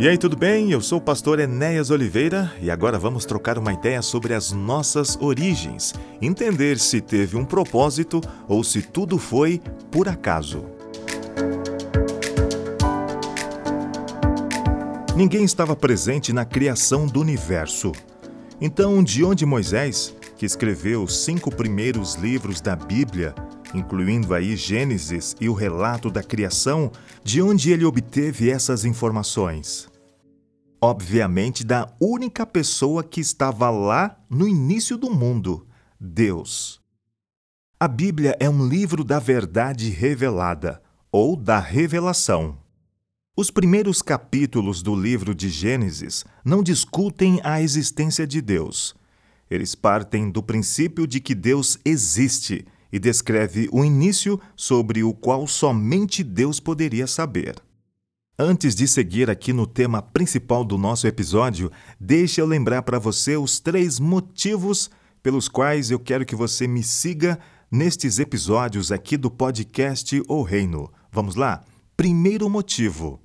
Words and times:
E 0.00 0.08
aí, 0.08 0.16
tudo 0.16 0.36
bem? 0.36 0.70
Eu 0.72 0.80
sou 0.80 0.98
o 0.98 1.02
pastor 1.02 1.38
Enéas 1.38 1.90
Oliveira 1.90 2.50
e 2.62 2.70
agora 2.70 2.98
vamos 2.98 3.26
trocar 3.26 3.58
uma 3.58 3.74
ideia 3.74 4.00
sobre 4.00 4.32
as 4.32 4.50
nossas 4.50 5.18
origens, 5.20 5.92
entender 6.20 6.78
se 6.78 7.00
teve 7.00 7.36
um 7.36 7.44
propósito 7.44 8.20
ou 8.48 8.64
se 8.64 8.80
tudo 8.80 9.18
foi 9.18 9.60
por 9.90 10.08
acaso. 10.08 10.64
Ninguém 15.14 15.44
estava 15.44 15.76
presente 15.76 16.32
na 16.32 16.46
criação 16.46 17.06
do 17.06 17.20
universo. 17.20 17.92
Então, 18.60 19.04
de 19.04 19.22
onde 19.22 19.44
Moisés, 19.44 20.14
que 20.38 20.46
escreveu 20.46 21.02
os 21.02 21.22
cinco 21.22 21.54
primeiros 21.54 22.14
livros 22.14 22.62
da 22.62 22.74
Bíblia, 22.74 23.34
incluindo 23.74 24.34
aí 24.34 24.56
Gênesis 24.56 25.36
e 25.40 25.48
o 25.48 25.54
relato 25.54 26.10
da 26.10 26.22
criação, 26.22 26.90
de 27.22 27.40
onde 27.40 27.72
ele 27.72 27.84
obteve 27.84 28.50
essas 28.50 28.84
informações? 28.84 29.88
Obviamente, 30.80 31.64
da 31.64 31.88
única 32.00 32.44
pessoa 32.44 33.04
que 33.04 33.20
estava 33.20 33.70
lá 33.70 34.16
no 34.28 34.48
início 34.48 34.96
do 34.96 35.10
mundo, 35.10 35.66
Deus. 35.98 36.80
A 37.78 37.86
Bíblia 37.86 38.36
é 38.40 38.48
um 38.48 38.66
livro 38.66 39.04
da 39.04 39.18
verdade 39.18 39.90
revelada, 39.90 40.82
ou 41.10 41.36
da 41.36 41.58
revelação. 41.58 42.58
Os 43.36 43.50
primeiros 43.50 44.02
capítulos 44.02 44.82
do 44.82 44.94
livro 44.94 45.34
de 45.34 45.48
Gênesis 45.48 46.24
não 46.44 46.62
discutem 46.62 47.40
a 47.44 47.62
existência 47.62 48.26
de 48.26 48.40
Deus. 48.40 48.94
Eles 49.50 49.74
partem 49.74 50.30
do 50.30 50.42
princípio 50.42 51.06
de 51.06 51.20
que 51.20 51.34
Deus 51.34 51.78
existe 51.84 52.66
e 52.92 52.98
descreve 52.98 53.68
o 53.72 53.84
início 53.84 54.38
sobre 54.54 55.02
o 55.02 55.14
qual 55.14 55.46
somente 55.46 56.22
Deus 56.22 56.60
poderia 56.60 57.06
saber. 57.06 57.56
Antes 58.38 58.74
de 58.74 58.86
seguir 58.86 59.30
aqui 59.30 59.52
no 59.52 59.66
tema 59.66 60.02
principal 60.02 60.64
do 60.64 60.76
nosso 60.76 61.06
episódio, 61.06 61.70
deixe 61.98 62.40
eu 62.40 62.46
lembrar 62.46 62.82
para 62.82 62.98
você 62.98 63.36
os 63.36 63.60
três 63.60 63.98
motivos 63.98 64.90
pelos 65.22 65.48
quais 65.48 65.90
eu 65.90 65.98
quero 65.98 66.26
que 66.26 66.34
você 66.34 66.66
me 66.66 66.82
siga 66.82 67.38
nestes 67.70 68.18
episódios 68.18 68.92
aqui 68.92 69.16
do 69.16 69.30
podcast 69.30 70.22
O 70.28 70.42
Reino. 70.42 70.92
Vamos 71.10 71.36
lá? 71.36 71.62
Primeiro 71.96 72.50
motivo: 72.50 73.20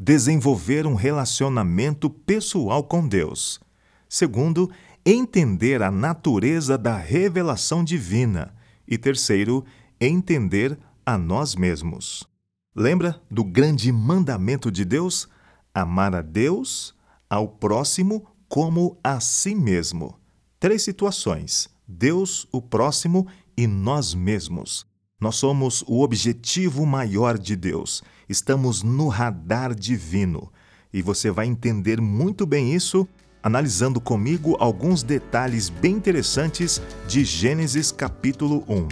desenvolver 0.00 0.86
um 0.86 0.94
relacionamento 0.94 2.08
pessoal 2.08 2.82
com 2.82 3.06
Deus. 3.06 3.60
Segundo, 4.08 4.70
entender 5.04 5.82
a 5.82 5.90
natureza 5.90 6.78
da 6.78 6.96
revelação 6.96 7.84
divina. 7.84 8.55
E 8.86 8.96
terceiro, 8.96 9.64
entender 10.00 10.78
a 11.04 11.16
nós 11.16 11.54
mesmos. 11.54 12.26
Lembra 12.74 13.20
do 13.30 13.42
grande 13.42 13.90
mandamento 13.90 14.70
de 14.70 14.84
Deus? 14.84 15.28
Amar 15.74 16.14
a 16.14 16.22
Deus, 16.22 16.94
ao 17.28 17.48
próximo 17.48 18.26
como 18.48 18.98
a 19.02 19.20
si 19.20 19.54
mesmo. 19.54 20.18
Três 20.60 20.82
situações: 20.82 21.68
Deus, 21.86 22.46
o 22.52 22.60
próximo 22.60 23.26
e 23.56 23.66
nós 23.66 24.14
mesmos. 24.14 24.86
Nós 25.20 25.36
somos 25.36 25.82
o 25.86 26.02
objetivo 26.02 26.84
maior 26.84 27.38
de 27.38 27.56
Deus. 27.56 28.02
Estamos 28.28 28.82
no 28.82 29.08
radar 29.08 29.74
divino. 29.74 30.52
E 30.92 31.00
você 31.00 31.30
vai 31.30 31.46
entender 31.46 32.00
muito 32.00 32.46
bem 32.46 32.74
isso 32.74 33.08
analisando 33.46 34.00
comigo 34.00 34.56
alguns 34.58 35.04
detalhes 35.04 35.68
bem 35.68 35.94
interessantes 35.94 36.82
de 37.06 37.24
Gênesis 37.24 37.92
capítulo 37.92 38.64
1. 38.68 38.88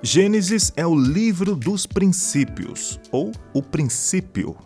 Gênesis 0.00 0.72
é 0.76 0.86
o 0.86 0.94
livro 0.94 1.56
dos 1.56 1.84
princípios, 1.84 3.00
ou 3.10 3.32
o 3.52 3.60
princípio. 3.60 4.56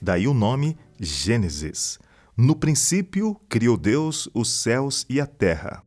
Daí 0.00 0.26
o 0.26 0.32
nome 0.32 0.74
Gênesis. 0.98 1.98
No 2.34 2.56
princípio 2.56 3.38
criou 3.46 3.76
Deus 3.76 4.30
os 4.32 4.48
céus 4.48 5.04
e 5.06 5.20
a 5.20 5.26
terra. 5.26 5.82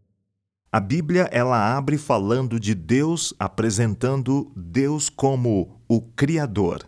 A 0.71 0.79
Bíblia 0.79 1.27
ela 1.31 1.75
abre 1.75 1.97
falando 1.97 2.59
de 2.59 2.75
Deus, 2.75 3.33
apresentando 3.39 4.51
Deus 4.55 5.09
como 5.09 5.81
o 5.87 5.99
criador 5.99 6.87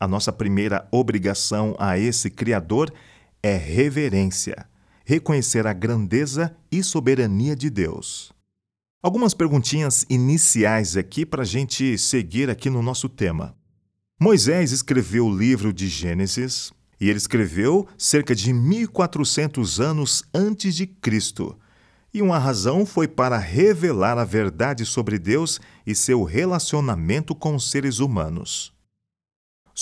a 0.00 0.08
nossa 0.08 0.32
primeira 0.32 0.88
obrigação 0.90 1.76
a 1.78 1.98
esse 1.98 2.30
Criador 2.30 2.90
é 3.42 3.54
reverência, 3.54 4.66
reconhecer 5.04 5.66
a 5.66 5.74
grandeza 5.74 6.56
e 6.72 6.82
soberania 6.82 7.54
de 7.54 7.68
Deus. 7.68 8.32
Algumas 9.02 9.34
perguntinhas 9.34 10.06
iniciais 10.08 10.96
aqui 10.96 11.26
para 11.26 11.42
a 11.42 11.46
gente 11.46 11.98
seguir 11.98 12.48
aqui 12.48 12.70
no 12.70 12.82
nosso 12.82 13.08
tema. 13.08 13.54
Moisés 14.18 14.72
escreveu 14.72 15.26
o 15.26 15.36
livro 15.36 15.72
de 15.72 15.86
Gênesis 15.86 16.72
e 16.98 17.08
ele 17.08 17.18
escreveu 17.18 17.86
cerca 17.96 18.34
de 18.34 18.52
1400 18.52 19.80
anos 19.80 20.22
antes 20.34 20.74
de 20.74 20.86
Cristo. 20.86 21.58
E 22.12 22.20
uma 22.20 22.38
razão 22.38 22.84
foi 22.84 23.06
para 23.06 23.38
revelar 23.38 24.18
a 24.18 24.24
verdade 24.24 24.84
sobre 24.84 25.18
Deus 25.18 25.60
e 25.86 25.94
seu 25.94 26.24
relacionamento 26.24 27.34
com 27.34 27.54
os 27.54 27.70
seres 27.70 28.00
humanos. 28.00 28.72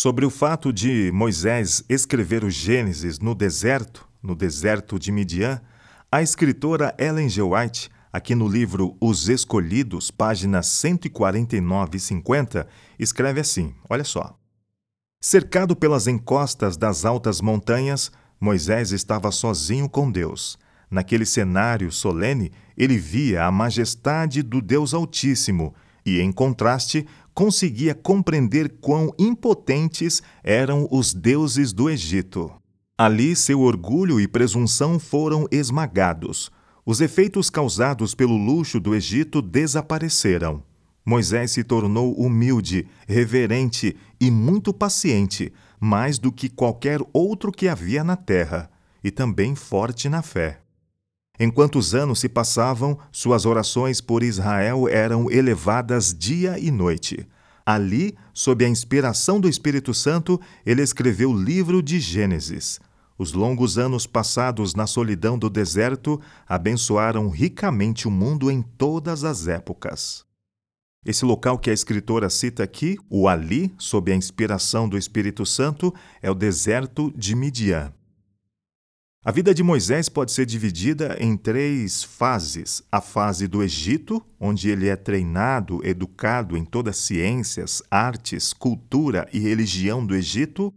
Sobre 0.00 0.24
o 0.24 0.30
fato 0.30 0.72
de 0.72 1.10
Moisés 1.12 1.82
escrever 1.88 2.44
o 2.44 2.50
Gênesis 2.50 3.18
no 3.18 3.34
deserto, 3.34 4.08
no 4.22 4.36
deserto 4.36 4.96
de 4.96 5.10
Midian, 5.10 5.60
a 6.08 6.22
escritora 6.22 6.94
Ellen 6.96 7.28
G. 7.28 7.42
White, 7.42 7.90
aqui 8.12 8.32
no 8.32 8.46
livro 8.46 8.96
Os 9.00 9.28
Escolhidos, 9.28 10.12
páginas 10.12 10.68
149 10.68 11.96
e 11.96 11.98
50, 11.98 12.68
escreve 12.96 13.40
assim: 13.40 13.74
olha 13.90 14.04
só. 14.04 14.38
Cercado 15.20 15.74
pelas 15.74 16.06
encostas 16.06 16.76
das 16.76 17.04
altas 17.04 17.40
montanhas, 17.40 18.12
Moisés 18.40 18.92
estava 18.92 19.32
sozinho 19.32 19.88
com 19.88 20.08
Deus. 20.12 20.56
Naquele 20.88 21.26
cenário 21.26 21.90
solene, 21.90 22.52
ele 22.76 22.96
via 22.96 23.46
a 23.46 23.50
majestade 23.50 24.44
do 24.44 24.62
Deus 24.62 24.94
Altíssimo 24.94 25.74
e, 26.06 26.20
em 26.20 26.30
contraste, 26.30 27.04
conseguia 27.38 27.94
compreender 27.94 28.68
quão 28.80 29.14
impotentes 29.16 30.20
eram 30.42 30.88
os 30.90 31.14
deuses 31.14 31.72
do 31.72 31.88
Egito. 31.88 32.50
Ali, 32.98 33.36
seu 33.36 33.60
orgulho 33.60 34.20
e 34.20 34.26
presunção 34.26 34.98
foram 34.98 35.46
esmagados. 35.48 36.50
Os 36.84 37.00
efeitos 37.00 37.48
causados 37.48 38.12
pelo 38.12 38.36
luxo 38.36 38.80
do 38.80 38.92
Egito 38.92 39.40
desapareceram. 39.40 40.64
Moisés 41.06 41.52
se 41.52 41.62
tornou 41.62 42.12
humilde, 42.14 42.88
reverente 43.06 43.96
e 44.20 44.32
muito 44.32 44.74
paciente, 44.74 45.52
mais 45.78 46.18
do 46.18 46.32
que 46.32 46.48
qualquer 46.48 46.98
outro 47.12 47.52
que 47.52 47.68
havia 47.68 48.02
na 48.02 48.16
terra, 48.16 48.68
e 49.04 49.12
também 49.12 49.54
forte 49.54 50.08
na 50.08 50.22
fé. 50.22 50.58
Enquanto 51.40 51.78
os 51.78 51.94
anos 51.94 52.18
se 52.18 52.28
passavam, 52.28 52.98
suas 53.12 53.46
orações 53.46 54.00
por 54.00 54.22
Israel 54.22 54.88
eram 54.88 55.30
elevadas 55.30 56.12
dia 56.12 56.58
e 56.58 56.70
noite. 56.70 57.26
Ali, 57.64 58.16
sob 58.32 58.64
a 58.64 58.68
inspiração 58.68 59.38
do 59.38 59.48
Espírito 59.48 59.94
Santo, 59.94 60.40
ele 60.64 60.82
escreveu 60.82 61.30
o 61.30 61.40
livro 61.40 61.82
de 61.82 62.00
Gênesis. 62.00 62.80
Os 63.16 63.32
longos 63.32 63.76
anos 63.78 64.06
passados 64.06 64.74
na 64.74 64.86
solidão 64.86 65.38
do 65.38 65.50
deserto 65.50 66.20
abençoaram 66.48 67.28
ricamente 67.28 68.08
o 68.08 68.10
mundo 68.10 68.50
em 68.50 68.62
todas 68.62 69.22
as 69.22 69.48
épocas. 69.48 70.24
Esse 71.04 71.24
local 71.24 71.58
que 71.58 71.70
a 71.70 71.72
escritora 71.72 72.28
cita 72.30 72.62
aqui, 72.62 72.96
o 73.08 73.28
Ali, 73.28 73.74
sob 73.78 74.10
a 74.10 74.16
inspiração 74.16 74.88
do 74.88 74.98
Espírito 74.98 75.46
Santo, 75.46 75.94
é 76.20 76.30
o 76.30 76.34
deserto 76.34 77.12
de 77.16 77.34
Midian. 77.34 77.92
A 79.28 79.30
vida 79.30 79.52
de 79.52 79.62
Moisés 79.62 80.08
pode 80.08 80.32
ser 80.32 80.46
dividida 80.46 81.14
em 81.20 81.36
três 81.36 82.02
fases: 82.02 82.82
a 82.90 82.98
fase 82.98 83.46
do 83.46 83.62
Egito, 83.62 84.24
onde 84.40 84.70
ele 84.70 84.88
é 84.88 84.96
treinado, 84.96 85.86
educado 85.86 86.56
em 86.56 86.64
todas 86.64 86.96
as 86.96 87.04
ciências, 87.04 87.82
artes, 87.90 88.54
cultura 88.54 89.28
e 89.30 89.38
religião 89.38 90.02
do 90.02 90.14
Egito. 90.14 90.72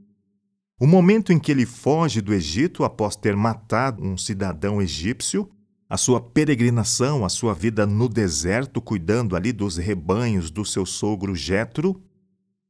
O 0.77 0.85
momento 0.85 1.31
em 1.31 1.39
que 1.39 1.49
ele 1.49 1.65
foge 1.65 2.19
do 2.19 2.33
Egito 2.33 2.83
após 2.83 3.15
ter 3.15 3.37
matado 3.37 4.03
um 4.03 4.17
cidadão 4.17 4.81
egípcio, 4.81 5.49
a 5.89 5.95
sua 5.95 6.19
peregrinação, 6.19 7.23
a 7.23 7.29
sua 7.29 7.53
vida 7.53 7.85
no 7.85 8.09
deserto, 8.09 8.81
cuidando 8.81 9.37
ali 9.37 9.53
dos 9.53 9.77
rebanhos 9.77 10.51
do 10.51 10.65
seu 10.65 10.85
sogro 10.85 11.33
Jetro. 11.33 12.03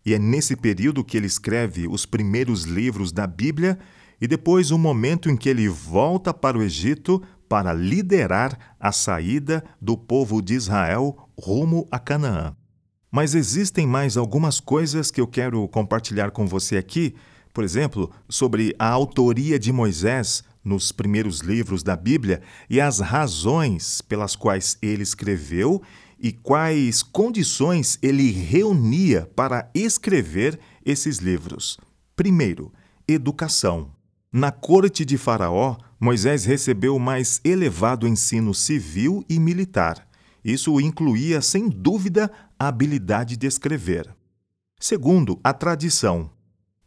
E 0.06 0.14
é 0.14 0.20
nesse 0.20 0.56
período 0.56 1.04
que 1.04 1.18
ele 1.18 1.26
escreve 1.26 1.88
os 1.88 2.06
primeiros 2.06 2.66
livros 2.66 3.12
da 3.12 3.26
Bíblia 3.26 3.80
e 4.22 4.28
depois 4.28 4.70
o 4.70 4.78
momento 4.78 5.30
em 5.30 5.36
que 5.36 5.50
ele 5.50 5.68
volta 5.68 6.32
para 6.32 6.58
o 6.58 6.62
Egito 6.62 7.22
para 7.50 7.74
liderar 7.74 8.76
a 8.80 8.92
saída 8.92 9.64
do 9.82 9.98
povo 9.98 10.42
de 10.42 10.54
Israel 10.54 11.28
rumo 11.38 11.88
a 11.92 12.00
Canaã. 12.00 12.56
Mas 13.12 13.36
existem 13.36 13.86
mais 13.86 14.16
algumas 14.16 14.60
coisas 14.60 15.12
que 15.12 15.20
eu 15.20 15.28
quero 15.28 15.68
compartilhar 15.68 16.32
com 16.32 16.48
você 16.48 16.78
aqui, 16.78 17.14
por 17.54 17.64
exemplo, 17.64 18.10
sobre 18.30 18.74
a 18.80 18.88
autoria 18.88 19.60
de 19.60 19.74
Moisés 19.74 20.44
nos 20.64 20.92
primeiros 20.92 21.40
livros 21.40 21.84
da 21.84 21.98
Bíblia 21.98 22.42
e 22.70 22.80
as 22.80 23.00
razões 23.00 24.00
pelas 24.02 24.36
quais 24.36 24.78
ele 24.82 25.04
escreveu 25.04 25.82
e 26.18 26.32
quais 26.32 27.02
condições 27.02 27.98
ele 28.02 28.32
reunia 28.32 29.30
para 29.36 29.70
escrever 29.74 30.60
esses 30.86 31.18
livros? 31.18 31.78
Primeiro, 32.16 32.72
educação. 33.08 33.92
Na 34.34 34.50
corte 34.50 35.04
de 35.04 35.18
Faraó, 35.18 35.76
Moisés 36.00 36.46
recebeu 36.46 36.96
o 36.96 37.00
mais 37.00 37.42
elevado 37.44 38.08
ensino 38.08 38.54
civil 38.54 39.26
e 39.28 39.38
militar. 39.38 40.08
Isso 40.42 40.80
incluía, 40.80 41.42
sem 41.42 41.68
dúvida, 41.68 42.32
a 42.58 42.70
habilidade 42.70 43.36
de 43.36 43.46
escrever. 43.46 44.10
Segundo, 44.80 45.38
a 45.44 45.52
tradição. 45.52 46.30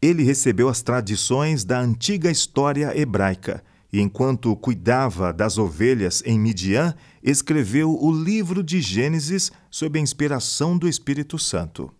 Ele 0.01 0.23
recebeu 0.23 0.67
as 0.67 0.81
tradições 0.81 1.63
da 1.63 1.79
antiga 1.79 2.31
história 2.31 2.97
hebraica 2.99 3.63
e, 3.93 4.01
enquanto 4.01 4.55
cuidava 4.55 5.31
das 5.31 5.59
ovelhas 5.59 6.23
em 6.25 6.39
Midian, 6.39 6.95
escreveu 7.21 7.95
o 7.95 8.11
livro 8.11 8.63
de 8.63 8.81
Gênesis 8.81 9.51
sob 9.69 9.99
a 9.99 10.01
inspiração 10.01 10.75
do 10.75 10.87
Espírito 10.87 11.37
Santo. 11.37 11.93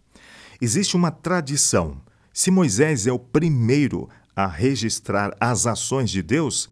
Existe 0.59 0.95
uma 0.95 1.11
tradição. 1.11 2.01
Se 2.33 2.49
Moisés 2.49 3.05
é 3.05 3.11
o 3.11 3.19
primeiro 3.19 4.09
a 4.35 4.47
registrar 4.47 5.35
as 5.39 5.65
ações 5.65 6.09
de 6.09 6.21
Deus, 6.21 6.69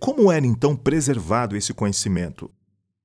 como 0.00 0.30
era 0.30 0.46
então 0.46 0.74
preservado 0.74 1.56
esse 1.56 1.72
conhecimento? 1.72 2.50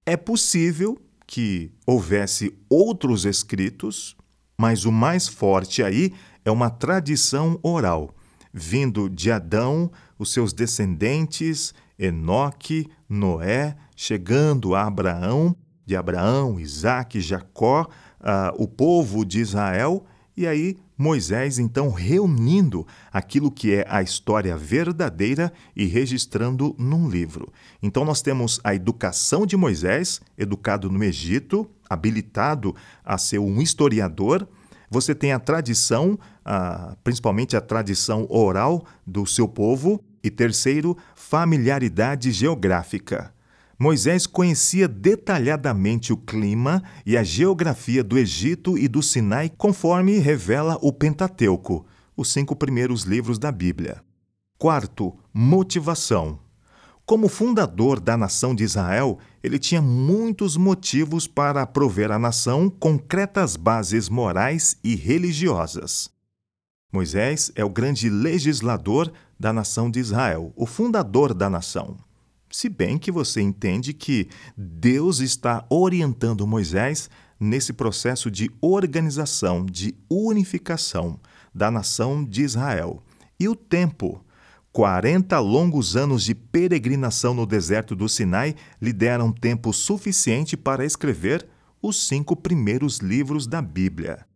É 0.05 0.17
possível 0.17 0.97
que 1.27 1.71
houvesse 1.85 2.57
outros 2.67 3.23
escritos, 3.23 4.17
mas 4.57 4.83
o 4.83 4.91
mais 4.91 5.27
forte 5.27 5.83
aí 5.83 6.11
é 6.43 6.49
uma 6.49 6.69
tradição 6.69 7.59
oral, 7.61 8.15
vindo 8.51 9.07
de 9.09 9.31
Adão, 9.31 9.91
os 10.17 10.33
seus 10.33 10.51
descendentes, 10.51 11.73
Enoque, 11.97 12.89
Noé, 13.07 13.77
chegando 13.95 14.73
a 14.73 14.87
Abraão, 14.87 15.55
de 15.85 15.95
Abraão, 15.95 16.59
Isaac, 16.59 17.21
Jacó, 17.21 17.87
uh, 18.19 18.61
o 18.61 18.67
povo 18.67 19.23
de 19.23 19.39
Israel, 19.39 20.05
e 20.35 20.47
aí 20.47 20.77
Moisés 21.01 21.57
então 21.57 21.89
reunindo 21.91 22.85
aquilo 23.09 23.49
que 23.49 23.73
é 23.73 23.85
a 23.87 24.03
história 24.03 24.57
verdadeira 24.57 25.53
e 25.73 25.85
registrando 25.85 26.75
num 26.77 27.07
livro. 27.09 27.53
Então 27.81 28.03
nós 28.03 28.21
temos 28.21 28.59
a 28.65 28.75
educação 28.75 29.45
de 29.45 29.55
Moisés, 29.55 30.19
educado 30.37 30.91
no 30.91 31.01
Egito, 31.01 31.69
habilitado 31.89 32.75
a 33.03 33.17
ser 33.17 33.39
um 33.39 33.61
historiador. 33.61 34.45
Você 34.91 35.15
tem 35.15 35.31
a 35.31 35.39
tradição, 35.39 36.19
principalmente 37.01 37.55
a 37.55 37.61
tradição 37.61 38.27
oral 38.29 38.83
do 39.07 39.25
seu 39.25 39.47
povo. 39.47 40.03
E 40.21 40.29
terceiro, 40.29 40.97
familiaridade 41.15 42.29
geográfica. 42.33 43.33
Moisés 43.81 44.27
conhecia 44.27 44.89
detalhadamente 44.89 46.11
o 46.11 46.17
clima 46.17 46.83
e 47.05 47.15
a 47.15 47.23
geografia 47.23 48.03
do 48.03 48.17
Egito 48.17 48.77
e 48.77 48.89
do 48.89 49.01
Sinai, 49.01 49.49
conforme 49.49 50.19
revela 50.19 50.77
o 50.81 50.91
Pentateuco, 50.91 51.85
os 52.17 52.33
cinco 52.33 52.57
primeiros 52.57 53.03
livros 53.03 53.39
da 53.39 53.53
Bíblia. 53.53 54.03
Quarto, 54.57 55.17
motivação. 55.33 56.37
Como 57.05 57.29
fundador 57.29 58.01
da 58.01 58.17
nação 58.17 58.53
de 58.53 58.65
Israel, 58.65 59.17
ele 59.41 59.57
tinha 59.57 59.81
muitos 59.81 60.57
motivos 60.57 61.25
para 61.25 61.65
prover 61.65 62.11
à 62.11 62.19
nação 62.19 62.69
concretas 62.69 63.55
bases 63.55 64.09
morais 64.09 64.75
e 64.83 64.93
religiosas. 64.93 66.11
Moisés 66.91 67.49
é 67.55 67.63
o 67.63 67.69
grande 67.69 68.09
legislador 68.09 69.09
da 69.39 69.53
nação 69.53 69.89
de 69.89 70.01
Israel, 70.01 70.51
o 70.57 70.65
fundador 70.65 71.33
da 71.33 71.49
nação. 71.49 71.97
Se 72.51 72.67
bem 72.67 72.97
que 72.97 73.11
você 73.11 73.41
entende 73.41 73.93
que 73.93 74.27
Deus 74.57 75.19
está 75.19 75.65
orientando 75.69 76.47
Moisés 76.47 77.09
nesse 77.39 77.71
processo 77.71 78.29
de 78.29 78.51
organização, 78.59 79.65
de 79.65 79.95
unificação 80.09 81.19
da 81.53 81.71
nação 81.71 82.23
de 82.23 82.41
Israel. 82.43 83.01
E 83.39 83.47
o 83.47 83.55
tempo. 83.55 84.23
40 84.71 85.39
longos 85.39 85.95
anos 85.95 86.23
de 86.23 86.35
peregrinação 86.35 87.33
no 87.33 87.45
deserto 87.45 87.95
do 87.95 88.07
Sinai 88.07 88.55
lhe 88.79 88.93
deram 88.93 89.31
tempo 89.31 89.73
suficiente 89.73 90.55
para 90.55 90.85
escrever 90.85 91.47
os 91.81 92.07
cinco 92.07 92.35
primeiros 92.35 92.99
livros 92.99 93.47
da 93.47 93.61
Bíblia. 93.63 94.28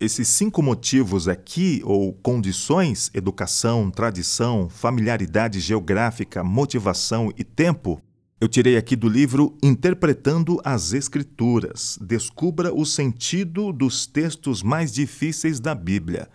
Esses 0.00 0.28
cinco 0.28 0.62
motivos 0.62 1.26
aqui, 1.26 1.82
ou 1.84 2.12
condições, 2.12 3.10
educação, 3.12 3.90
tradição, 3.90 4.68
familiaridade 4.68 5.58
geográfica, 5.58 6.44
motivação 6.44 7.32
e 7.36 7.42
tempo, 7.42 8.00
eu 8.40 8.46
tirei 8.46 8.76
aqui 8.76 8.94
do 8.94 9.08
livro 9.08 9.58
Interpretando 9.60 10.60
as 10.64 10.92
Escrituras. 10.92 11.98
Descubra 12.00 12.72
o 12.72 12.86
sentido 12.86 13.72
dos 13.72 14.06
textos 14.06 14.62
mais 14.62 14.92
difíceis 14.92 15.58
da 15.58 15.74
Bíblia, 15.74 16.28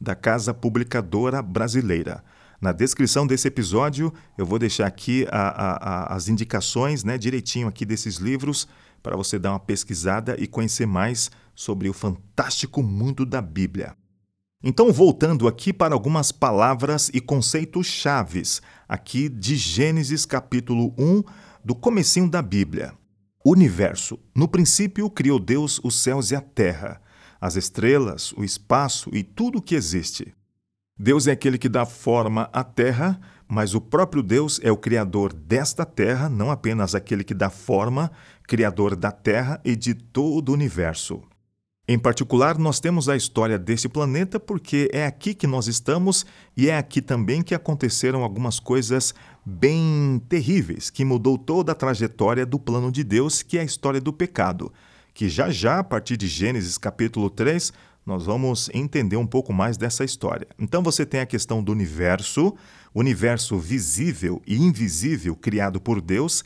da 0.00 0.14
Casa 0.14 0.54
Publicadora 0.54 1.42
Brasileira. 1.42 2.22
Na 2.60 2.70
descrição 2.70 3.26
desse 3.26 3.48
episódio, 3.48 4.12
eu 4.36 4.46
vou 4.46 4.60
deixar 4.60 4.86
aqui 4.86 5.26
a, 5.32 5.48
a, 5.48 5.72
a, 5.72 6.14
as 6.14 6.28
indicações 6.28 7.02
né, 7.02 7.18
direitinho 7.18 7.66
aqui 7.66 7.84
desses 7.84 8.18
livros 8.18 8.68
para 9.02 9.16
você 9.16 9.40
dar 9.40 9.50
uma 9.50 9.60
pesquisada 9.60 10.36
e 10.38 10.46
conhecer 10.46 10.86
mais 10.86 11.30
sobre 11.58 11.88
o 11.88 11.92
fantástico 11.92 12.84
mundo 12.84 13.26
da 13.26 13.42
Bíblia. 13.42 13.96
Então, 14.62 14.92
voltando 14.92 15.48
aqui 15.48 15.72
para 15.72 15.92
algumas 15.92 16.30
palavras 16.30 17.10
e 17.12 17.20
conceitos 17.20 17.84
chaves 17.84 18.62
aqui 18.88 19.28
de 19.28 19.56
Gênesis 19.56 20.24
capítulo 20.24 20.94
1, 20.96 21.24
do 21.64 21.74
comecinho 21.74 22.30
da 22.30 22.40
Bíblia. 22.40 22.94
Universo. 23.44 24.20
No 24.32 24.46
princípio 24.46 25.10
criou 25.10 25.40
Deus 25.40 25.80
os 25.82 26.00
céus 26.00 26.30
e 26.30 26.36
a 26.36 26.40
terra, 26.40 27.02
as 27.40 27.56
estrelas, 27.56 28.32
o 28.34 28.44
espaço 28.44 29.10
e 29.12 29.24
tudo 29.24 29.58
o 29.58 29.62
que 29.62 29.74
existe. 29.74 30.32
Deus 30.96 31.26
é 31.26 31.32
aquele 31.32 31.58
que 31.58 31.68
dá 31.68 31.84
forma 31.84 32.48
à 32.52 32.62
terra, 32.62 33.20
mas 33.48 33.74
o 33.74 33.80
próprio 33.80 34.22
Deus 34.22 34.60
é 34.62 34.70
o 34.70 34.76
criador 34.76 35.32
desta 35.32 35.84
terra, 35.84 36.28
não 36.28 36.52
apenas 36.52 36.94
aquele 36.94 37.24
que 37.24 37.34
dá 37.34 37.50
forma, 37.50 38.12
criador 38.44 38.94
da 38.94 39.10
terra 39.10 39.60
e 39.64 39.74
de 39.74 39.92
todo 39.92 40.50
o 40.50 40.52
universo. 40.52 41.20
Em 41.90 41.98
particular, 41.98 42.58
nós 42.58 42.80
temos 42.80 43.08
a 43.08 43.16
história 43.16 43.58
desse 43.58 43.88
planeta 43.88 44.38
porque 44.38 44.90
é 44.92 45.06
aqui 45.06 45.32
que 45.32 45.46
nós 45.46 45.68
estamos 45.68 46.26
e 46.54 46.68
é 46.68 46.76
aqui 46.76 47.00
também 47.00 47.40
que 47.40 47.54
aconteceram 47.54 48.22
algumas 48.22 48.60
coisas 48.60 49.14
bem 49.42 50.20
terríveis, 50.28 50.90
que 50.90 51.02
mudou 51.02 51.38
toda 51.38 51.72
a 51.72 51.74
trajetória 51.74 52.44
do 52.44 52.58
plano 52.58 52.92
de 52.92 53.02
Deus, 53.02 53.40
que 53.40 53.56
é 53.56 53.62
a 53.62 53.64
história 53.64 54.02
do 54.02 54.12
pecado, 54.12 54.70
que 55.14 55.30
já 55.30 55.48
já, 55.48 55.78
a 55.78 55.84
partir 55.84 56.18
de 56.18 56.26
Gênesis 56.26 56.76
capítulo 56.76 57.30
3, 57.30 57.72
nós 58.04 58.26
vamos 58.26 58.68
entender 58.74 59.16
um 59.16 59.26
pouco 59.26 59.50
mais 59.50 59.78
dessa 59.78 60.04
história. 60.04 60.46
Então 60.58 60.82
você 60.82 61.06
tem 61.06 61.20
a 61.20 61.26
questão 61.26 61.62
do 61.62 61.72
universo, 61.72 62.54
universo 62.94 63.58
visível 63.58 64.42
e 64.46 64.58
invisível 64.58 65.34
criado 65.34 65.80
por 65.80 66.02
Deus, 66.02 66.44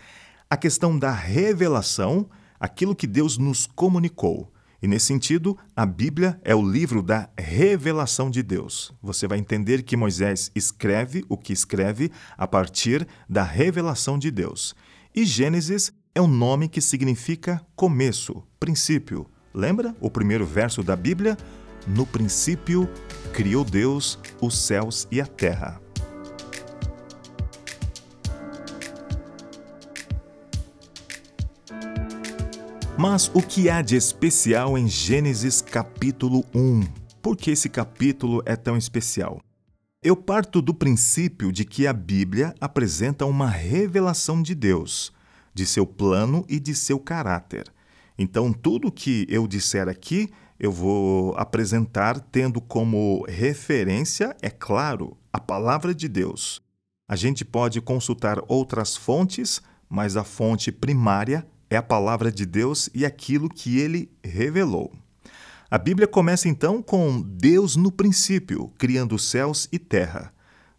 a 0.49 0.57
questão 0.57 0.97
da 0.97 1.11
revelação, 1.11 2.31
aquilo 2.61 2.95
que 2.95 3.09
Deus 3.09 3.37
nos 3.37 3.67
comunicou. 3.67 4.52
E 4.83 4.89
nesse 4.89 5.07
sentido, 5.07 5.57
a 5.77 5.87
Bíblia 5.87 6.41
é 6.43 6.55
o 6.57 6.69
livro 6.69 7.03
da 7.03 7.31
revelação 7.39 8.29
de 8.29 8.43
Deus. 8.43 8.93
Você 9.01 9.29
vai 9.29 9.39
entender 9.39 9.85
que 9.85 9.97
Moisés 9.97 10.51
escreve 10.57 11.25
o 11.29 11.37
que 11.37 11.53
escreve 11.53 12.11
a 12.37 12.49
partir 12.49 13.07
da 13.29 13.45
revelação 13.45 14.19
de 14.19 14.31
Deus. 14.31 14.75
E 15.15 15.25
Gênesis 15.25 15.93
é 16.15 16.21
um 16.21 16.27
nome 16.27 16.69
que 16.69 16.81
significa 16.81 17.65
começo, 17.77 18.43
princípio. 18.59 19.27
Lembra 19.55 19.95
o 20.01 20.11
primeiro 20.11 20.45
verso 20.45 20.83
da 20.83 20.97
Bíblia? 20.97 21.37
No 21.87 22.07
princípio, 22.07 22.89
criou 23.33 23.65
Deus 23.65 24.19
os 24.41 24.59
céus 24.59 25.07
e 25.11 25.21
a 25.21 25.27
terra. 25.27 25.82
Mas 32.99 33.31
o 33.35 33.41
que 33.41 33.71
há 33.71 33.81
de 33.81 33.97
especial 33.97 34.77
em 34.77 34.87
Gênesis 34.87 35.63
capítulo 35.63 36.45
1? 36.55 36.85
Por 37.23 37.37
que 37.37 37.51
esse 37.51 37.69
capítulo 37.69 38.43
é 38.45 38.55
tão 38.55 38.77
especial? 38.77 39.41
Eu 40.03 40.15
parto 40.15 40.61
do 40.61 40.75
princípio 40.75 41.51
de 41.51 41.65
que 41.65 41.87
a 41.87 41.93
Bíblia 41.93 42.55
apresenta 42.61 43.25
uma 43.25 43.49
revelação 43.49 44.43
de 44.43 44.55
Deus, 44.55 45.11
de 45.55 45.65
seu 45.65 45.87
plano 45.87 46.45
e 46.49 46.61
de 46.61 46.75
seu 46.75 46.99
caráter. 46.99 47.73
Então, 48.19 48.53
tudo 48.53 48.93
que 48.93 49.27
eu 49.29 49.47
disser 49.47 49.89
aqui, 49.89 50.29
eu 50.61 50.71
vou 50.71 51.35
apresentar 51.37 52.21
tendo 52.21 52.61
como 52.61 53.25
referência, 53.27 54.37
é 54.43 54.51
claro, 54.51 55.17
a 55.33 55.41
palavra 55.41 55.95
de 55.95 56.09
Deus. 56.09 56.61
A 57.09 57.17
gente 57.17 57.43
pode 57.45 57.81
consultar 57.81 58.39
outras 58.49 58.97
fontes, 58.97 59.63
mas 59.89 60.17
a 60.17 60.25
fonte 60.25 60.71
primária 60.71 61.47
é 61.73 61.76
a 61.76 61.83
palavra 61.83 62.31
de 62.31 62.45
Deus 62.45 62.91
e 62.95 63.02
aquilo 63.07 63.49
que 63.49 63.79
ele 63.79 64.11
revelou. 64.23 64.93
A 65.71 65.79
Bíblia 65.79 66.07
começa 66.07 66.47
então 66.47 66.83
com 66.83 67.23
Deus 67.23 67.76
no 67.76 67.91
princípio, 67.91 68.71
criando 68.76 69.19
céus 69.19 69.71
e 69.73 69.79
terra. 69.79 70.35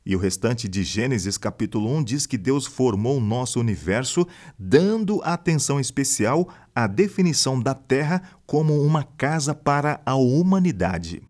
E 0.06 0.16
o 0.16 0.20
restante 0.20 0.68
de 0.68 0.84
Gênesis 0.84 1.36
capítulo 1.36 1.90
1 1.98 2.04
diz 2.04 2.26
que 2.28 2.38
Deus 2.38 2.68
formou 2.68 3.18
o 3.18 3.22
nosso 3.22 3.60
universo, 3.60 4.28
dando 4.60 5.20
atenção 5.24 5.80
especial 5.80 6.48
à 6.76 6.86
definição 6.86 7.60
da 7.60 7.74
terra 7.74 8.22
como 8.46 8.80
uma 8.80 9.04
casa 9.04 9.56
para 9.56 10.00
a 10.06 10.14
humanidade. 10.14 11.24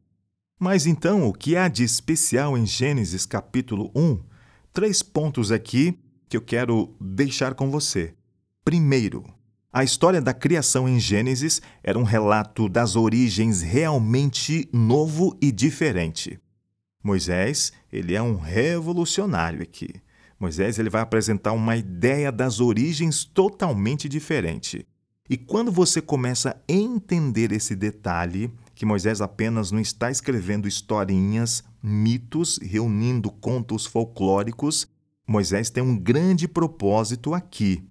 Mas 0.60 0.86
então, 0.86 1.30
o 1.30 1.32
que 1.32 1.56
há 1.56 1.70
de 1.70 1.86
especial 1.86 2.58
em 2.58 2.66
Gênesis 2.66 3.26
capítulo 3.26 3.90
1? 3.96 4.20
Três 4.74 5.02
pontos 5.02 5.54
aqui 5.54 5.98
que 6.28 6.36
eu 6.36 6.42
quero 6.42 6.94
deixar 7.00 7.54
com 7.54 7.72
você. 7.72 8.14
Primeiro, 8.66 9.24
a 9.74 9.84
história 9.84 10.22
da 10.22 10.36
criação 10.36 10.88
em 10.88 11.00
Gênesis 11.00 11.60
era 11.84 11.98
um 11.98 12.04
relato 12.04 12.70
das 12.70 12.96
origens 12.96 13.64
realmente 13.64 14.70
novo 14.72 15.36
e 15.42 15.52
diferente. 15.52 16.40
Moisés, 17.04 17.74
ele 17.92 18.14
é 18.14 18.22
um 18.22 18.38
revolucionário 18.38 19.64
aqui. 19.64 19.90
Moisés 20.40 20.78
ele 20.78 20.92
vai 20.92 21.02
apresentar 21.02 21.54
uma 21.54 21.76
ideia 21.76 22.32
das 22.32 22.60
origens 22.60 23.26
totalmente 23.26 24.08
diferente. 24.08 24.86
E 25.28 25.36
quando 25.38 25.72
você 25.72 26.00
começa 26.00 26.52
a 26.52 26.56
entender 26.72 27.52
esse 27.52 27.76
detalhe, 27.76 28.54
que 28.76 28.86
Moisés 28.86 29.22
apenas 29.22 29.72
não 29.72 29.80
está 29.80 30.12
escrevendo 30.12 30.68
historinhas, 30.68 31.64
mitos, 31.82 32.60
reunindo 32.62 33.32
contos 33.32 33.88
folclóricos, 33.88 34.88
Moisés 35.26 35.72
tem 35.72 35.82
um 35.82 35.98
grande 35.98 36.48
propósito 36.48 37.34
aqui. 37.34 37.84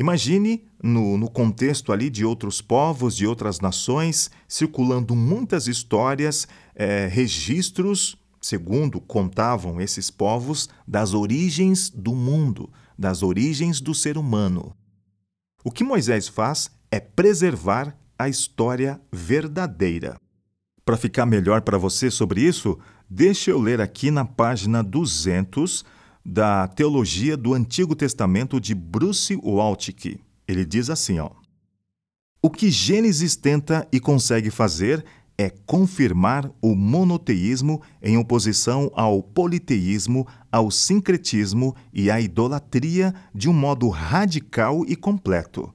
Imagine, 0.00 0.64
no, 0.82 1.18
no 1.18 1.30
contexto 1.30 1.92
ali 1.92 2.08
de 2.08 2.24
outros 2.24 2.62
povos, 2.62 3.14
de 3.14 3.26
outras 3.26 3.60
nações, 3.60 4.30
circulando 4.48 5.14
muitas 5.14 5.66
histórias, 5.66 6.48
é, 6.74 7.06
registros, 7.06 8.16
segundo 8.40 8.98
contavam 8.98 9.78
esses 9.78 10.10
povos, 10.10 10.70
das 10.88 11.12
origens 11.12 11.90
do 11.90 12.14
mundo, 12.14 12.72
das 12.98 13.22
origens 13.22 13.78
do 13.78 13.94
ser 13.94 14.16
humano. 14.16 14.74
O 15.62 15.70
que 15.70 15.84
Moisés 15.84 16.28
faz 16.28 16.70
é 16.90 16.98
preservar 16.98 17.94
a 18.18 18.26
história 18.26 18.98
verdadeira. 19.12 20.18
Para 20.82 20.96
ficar 20.96 21.26
melhor 21.26 21.60
para 21.60 21.76
você 21.76 22.10
sobre 22.10 22.40
isso, 22.40 22.78
deixa 23.06 23.50
eu 23.50 23.60
ler 23.60 23.82
aqui 23.82 24.10
na 24.10 24.24
página 24.24 24.82
200 24.82 25.84
da 26.24 26.68
Teologia 26.68 27.36
do 27.36 27.54
Antigo 27.54 27.94
Testamento 27.94 28.60
de 28.60 28.74
Bruce 28.74 29.36
Waltke. 29.36 30.20
Ele 30.46 30.64
diz 30.64 30.90
assim, 30.90 31.18
ó: 31.18 31.30
O 32.42 32.50
que 32.50 32.70
Gênesis 32.70 33.36
tenta 33.36 33.86
e 33.92 33.98
consegue 33.98 34.50
fazer 34.50 35.04
é 35.38 35.48
confirmar 35.48 36.52
o 36.60 36.74
monoteísmo 36.74 37.80
em 38.02 38.18
oposição 38.18 38.90
ao 38.94 39.22
politeísmo, 39.22 40.26
ao 40.52 40.70
sincretismo 40.70 41.74
e 41.94 42.10
à 42.10 42.20
idolatria 42.20 43.14
de 43.34 43.48
um 43.48 43.54
modo 43.54 43.88
radical 43.88 44.84
e 44.86 44.94
completo. 44.94 45.72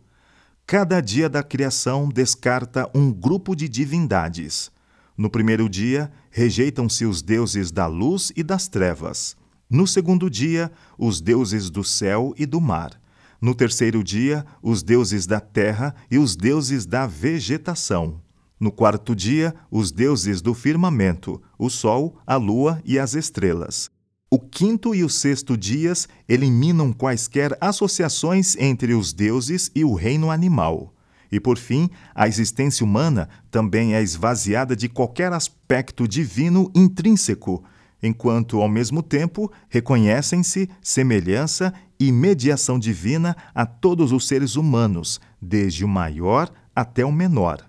Cada 0.68 1.02
dia 1.02 1.28
da 1.28 1.42
criação 1.42 2.10
descarta 2.10 2.88
um 2.94 3.12
grupo 3.12 3.56
de 3.56 3.68
divindades. 3.68 4.72
No 5.18 5.32
primeiro 5.32 5.68
dia, 5.68 6.12
rejeitam-se 6.30 7.06
os 7.06 7.24
deuses 7.24 7.72
da 7.72 7.88
luz 7.88 8.32
e 8.36 8.44
das 8.44 8.68
trevas. 8.68 9.36
No 9.69 9.88
segundo 9.88 10.29
dia, 10.29 10.72
os 10.98 11.19
deuses 11.19 11.69
do 11.72 11.84
céu 11.84 12.34
e 12.38 12.45
do 12.45 12.62
mar. 12.62 13.01
No 13.41 13.55
terceiro 13.55 14.03
dia, 14.03 14.45
os 14.62 14.84
deuses 14.84 15.25
da 15.25 15.39
terra 15.39 15.95
e 16.10 16.19
os 16.19 16.36
deuses 16.36 16.86
da 16.86 17.07
vegetação. 17.07 18.22
No 18.60 18.72
quarto 18.72 19.15
dia, 19.15 19.55
os 19.69 19.91
deuses 19.91 20.41
do 20.41 20.53
firmamento, 20.53 21.41
o 21.57 21.69
sol, 21.69 22.17
a 22.25 22.36
lua 22.36 22.81
e 22.86 23.00
as 23.00 23.15
estrelas. 23.15 23.89
O 24.29 24.39
quinto 24.39 24.93
e 24.93 25.03
o 25.03 25.10
sexto 25.10 25.57
dias 25.57 26.07
eliminam 26.27 26.93
quaisquer 26.93 27.57
associações 27.60 28.55
entre 28.57 28.93
os 28.93 29.13
deuses 29.13 29.72
e 29.74 29.84
o 29.84 29.93
reino 29.93 30.29
animal. 30.29 30.93
E 31.31 31.39
por 31.39 31.57
fim, 31.57 31.89
a 32.13 32.27
existência 32.27 32.84
humana 32.86 33.29
também 33.50 33.95
é 33.95 34.01
esvaziada 34.01 34.75
de 34.75 34.88
qualquer 34.88 35.34
aspecto 35.34 36.07
divino 36.07 36.72
intrínseco, 36.74 37.63
enquanto 38.05 38.62
ao 38.62 38.69
mesmo 38.69 39.01
tempo 39.01 39.51
reconhecem-se 39.69 40.69
semelhança 40.81 41.74
e 42.00 42.12
mediação 42.12 42.77
divina 42.77 43.35
a 43.53 43.65
todos 43.65 44.12
os 44.12 44.27
seres 44.27 44.55
humanos, 44.55 45.19
desde 45.41 45.83
o 45.83 45.88
maior 45.88 46.51
até 46.75 47.05
o 47.05 47.12
menor. 47.12 47.65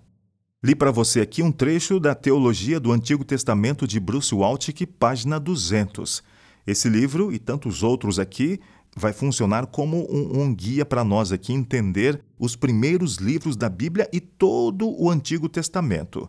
Li 0.62 0.74
para 0.74 0.90
você 0.90 1.20
aqui 1.20 1.42
um 1.42 1.52
trecho 1.52 2.00
da 2.00 2.14
Teologia 2.14 2.80
do 2.80 2.90
Antigo 2.90 3.24
Testamento 3.24 3.86
de 3.86 4.00
Bruce 4.00 4.34
Waltke, 4.34 4.86
página 4.86 5.38
200. 5.38 6.22
Esse 6.66 6.88
livro 6.88 7.32
e 7.32 7.38
tantos 7.38 7.82
outros 7.82 8.18
aqui 8.18 8.58
vai 8.96 9.12
funcionar 9.12 9.66
como 9.66 10.10
um, 10.10 10.42
um 10.42 10.54
guia 10.54 10.84
para 10.84 11.04
nós 11.04 11.30
aqui 11.30 11.52
entender 11.52 12.20
os 12.38 12.56
primeiros 12.56 13.16
livros 13.16 13.56
da 13.56 13.68
Bíblia 13.68 14.08
e 14.12 14.18
todo 14.18 14.88
o 15.00 15.10
Antigo 15.10 15.48
Testamento. 15.48 16.28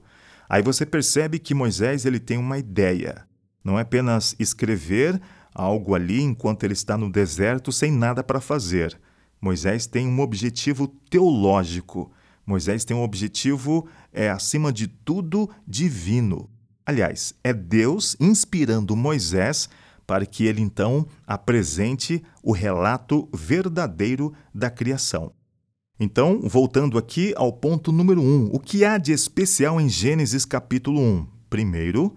Aí 0.49 0.61
você 0.61 0.85
percebe 0.85 1.39
que 1.39 1.53
Moisés 1.53 2.05
ele 2.05 2.19
tem 2.19 2.37
uma 2.37 2.57
ideia. 2.57 3.26
Não 3.67 3.77
é 3.77 3.81
apenas 3.81 4.36
escrever 4.39 5.21
algo 5.53 5.93
ali 5.93 6.21
enquanto 6.21 6.63
ele 6.63 6.74
está 6.74 6.97
no 6.97 7.12
deserto 7.12 7.71
sem 7.71 7.91
nada 7.91 8.24
para 8.24 8.39
fazer. 8.39 8.97
Moisés 9.41 9.86
tem 9.86 10.07
um 10.07 10.21
objetivo 10.21 10.88
teológico 11.09 12.12
Moisés 12.47 12.86
tem 12.86 12.95
um 12.95 13.03
objetivo, 13.03 13.86
é, 14.13 14.29
acima 14.29 14.71
de 14.71 14.88
tudo, 14.88 15.50
divino. 15.67 16.50
Aliás, 16.86 17.36
é 17.43 17.53
Deus 17.53 18.15
inspirando 18.21 18.95
Moisés 18.95 19.69
para 20.07 20.25
que 20.25 20.45
ele 20.45 20.62
então 20.62 21.05
apresente 21.27 22.24
o 22.41 22.53
relato 22.53 23.27
verdadeiro 23.33 24.33
da 24.55 24.69
criação. 24.69 25.33
Então, 26.00 26.39
voltando 26.41 26.97
aqui 26.97 27.33
ao 27.36 27.51
ponto 27.51 27.91
número 27.91 28.21
1, 28.21 28.24
um, 28.24 28.50
o 28.53 28.59
que 28.59 28.86
há 28.86 28.97
de 28.97 29.12
especial 29.12 29.81
em 29.81 29.89
Gênesis 29.89 30.45
capítulo 30.45 31.01
1? 31.01 31.27
Primeiro, 31.50 32.15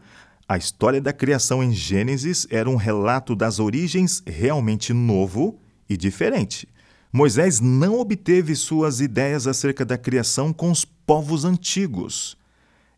a 0.51 0.57
história 0.57 1.01
da 1.01 1.13
criação 1.13 1.63
em 1.63 1.73
Gênesis 1.73 2.45
era 2.51 2.69
um 2.69 2.75
relato 2.75 3.37
das 3.37 3.61
origens 3.61 4.21
realmente 4.27 4.93
novo 4.93 5.61
e 5.89 5.97
diferente. 5.97 6.69
Moisés 7.13 7.61
não 7.61 8.01
obteve 8.01 8.57
suas 8.57 9.01
ideias 9.01 9.47
acerca 9.47 9.85
da 9.85 9.97
criação 9.97 10.53
com 10.53 10.69
os 10.73 10.85
povos 10.85 11.45
antigos. 11.45 12.37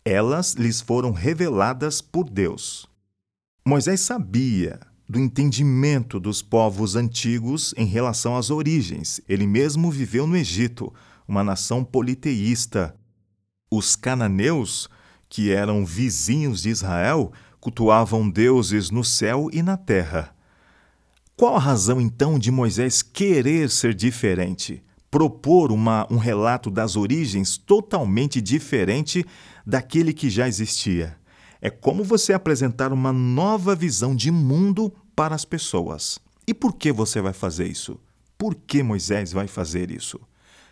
Elas 0.02 0.54
lhes 0.54 0.80
foram 0.80 1.12
reveladas 1.12 2.00
por 2.00 2.30
Deus. 2.30 2.88
Moisés 3.66 4.00
sabia 4.00 4.80
do 5.06 5.20
entendimento 5.20 6.18
dos 6.18 6.40
povos 6.40 6.96
antigos 6.96 7.74
em 7.76 7.84
relação 7.84 8.34
às 8.34 8.48
origens. 8.48 9.20
Ele 9.28 9.46
mesmo 9.46 9.90
viveu 9.90 10.26
no 10.26 10.38
Egito, 10.38 10.90
uma 11.28 11.44
nação 11.44 11.84
politeísta. 11.84 12.96
Os 13.70 13.94
cananeus, 13.94 14.88
que 15.32 15.50
eram 15.50 15.82
vizinhos 15.82 16.60
de 16.60 16.68
Israel, 16.68 17.32
cultuavam 17.58 18.28
deuses 18.28 18.90
no 18.90 19.02
céu 19.02 19.48
e 19.50 19.62
na 19.62 19.78
terra. 19.78 20.36
Qual 21.34 21.56
a 21.56 21.58
razão 21.58 21.98
então 21.98 22.38
de 22.38 22.50
Moisés 22.50 23.00
querer 23.00 23.70
ser 23.70 23.94
diferente? 23.94 24.84
Propor 25.10 25.72
uma, 25.72 26.06
um 26.10 26.18
relato 26.18 26.70
das 26.70 26.96
origens 26.96 27.56
totalmente 27.56 28.42
diferente 28.42 29.24
daquele 29.66 30.12
que 30.12 30.28
já 30.28 30.46
existia. 30.46 31.16
É 31.62 31.70
como 31.70 32.04
você 32.04 32.34
apresentar 32.34 32.92
uma 32.92 33.10
nova 33.10 33.74
visão 33.74 34.14
de 34.14 34.30
mundo 34.30 34.92
para 35.16 35.34
as 35.34 35.46
pessoas. 35.46 36.18
E 36.46 36.52
por 36.52 36.74
que 36.74 36.92
você 36.92 37.22
vai 37.22 37.32
fazer 37.32 37.66
isso? 37.66 37.98
Por 38.36 38.54
que 38.54 38.82
Moisés 38.82 39.32
vai 39.32 39.46
fazer 39.46 39.90
isso? 39.90 40.20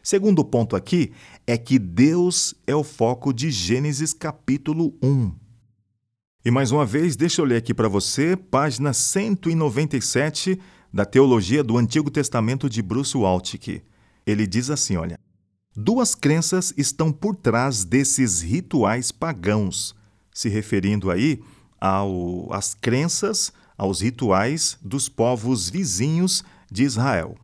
Segundo 0.02 0.44
ponto 0.44 0.74
aqui 0.74 1.12
é 1.46 1.58
que 1.58 1.78
Deus 1.78 2.54
é 2.66 2.74
o 2.74 2.82
foco 2.82 3.32
de 3.32 3.50
Gênesis 3.50 4.12
capítulo 4.12 4.96
1. 5.02 5.32
E 6.42 6.50
mais 6.50 6.72
uma 6.72 6.86
vez, 6.86 7.16
deixa 7.16 7.42
eu 7.42 7.44
ler 7.44 7.56
aqui 7.56 7.74
para 7.74 7.88
você, 7.88 8.34
página 8.34 8.94
197 8.94 10.58
da 10.92 11.04
Teologia 11.04 11.62
do 11.62 11.76
Antigo 11.76 12.10
Testamento 12.10 12.68
de 12.68 12.80
Bruce 12.80 13.14
Waltke. 13.16 13.82
Ele 14.26 14.46
diz 14.46 14.70
assim, 14.70 14.96
olha: 14.96 15.18
Duas 15.76 16.14
crenças 16.14 16.72
estão 16.78 17.12
por 17.12 17.36
trás 17.36 17.84
desses 17.84 18.40
rituais 18.40 19.12
pagãos, 19.12 19.94
se 20.32 20.48
referindo 20.48 21.10
aí 21.10 21.42
ao, 21.78 22.50
às 22.52 22.72
crenças, 22.72 23.52
aos 23.76 24.00
rituais 24.00 24.78
dos 24.80 25.10
povos 25.10 25.68
vizinhos 25.68 26.42
de 26.70 26.84
Israel. 26.84 27.36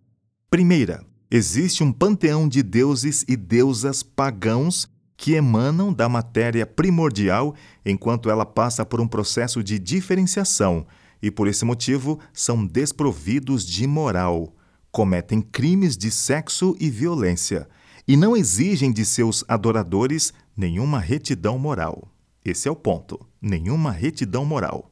Primeira, 0.51 1.05
existe 1.31 1.83
um 1.83 1.93
panteão 1.93 2.49
de 2.49 2.63
deuses 2.63 3.25
e 3.29 3.37
deusas 3.37 4.03
pagãos 4.03 4.89
que 5.17 5.33
emanam 5.33 5.93
da 5.93 6.09
matéria 6.09 6.67
primordial 6.67 7.55
enquanto 7.85 8.31
ela 8.31 8.45
passa 8.45 8.85
por 8.85 9.01
um 9.01 9.09
processo 9.09 9.63
de 9.63 9.79
diferenciação 9.79 10.87
e, 11.23 11.31
por 11.31 11.49
esse 11.49 11.65
motivo, 11.65 12.19
são 12.33 12.67
desprovidos 12.67 13.67
de 13.67 13.87
moral, 13.87 14.55
cometem 14.93 15.41
crimes 15.41 15.97
de 15.97 16.11
sexo 16.11 16.77
e 16.79 16.91
violência 16.91 17.69
e 18.07 18.17
não 18.17 18.37
exigem 18.37 18.93
de 18.93 19.05
seus 19.05 19.45
adoradores 19.49 20.33
nenhuma 20.57 21.01
retidão 21.01 21.59
moral. 21.59 22.09
Esse 22.45 22.69
é 22.69 22.71
o 22.71 22.77
ponto: 22.77 23.19
nenhuma 23.41 23.91
retidão 23.91 24.45
moral. 24.45 24.91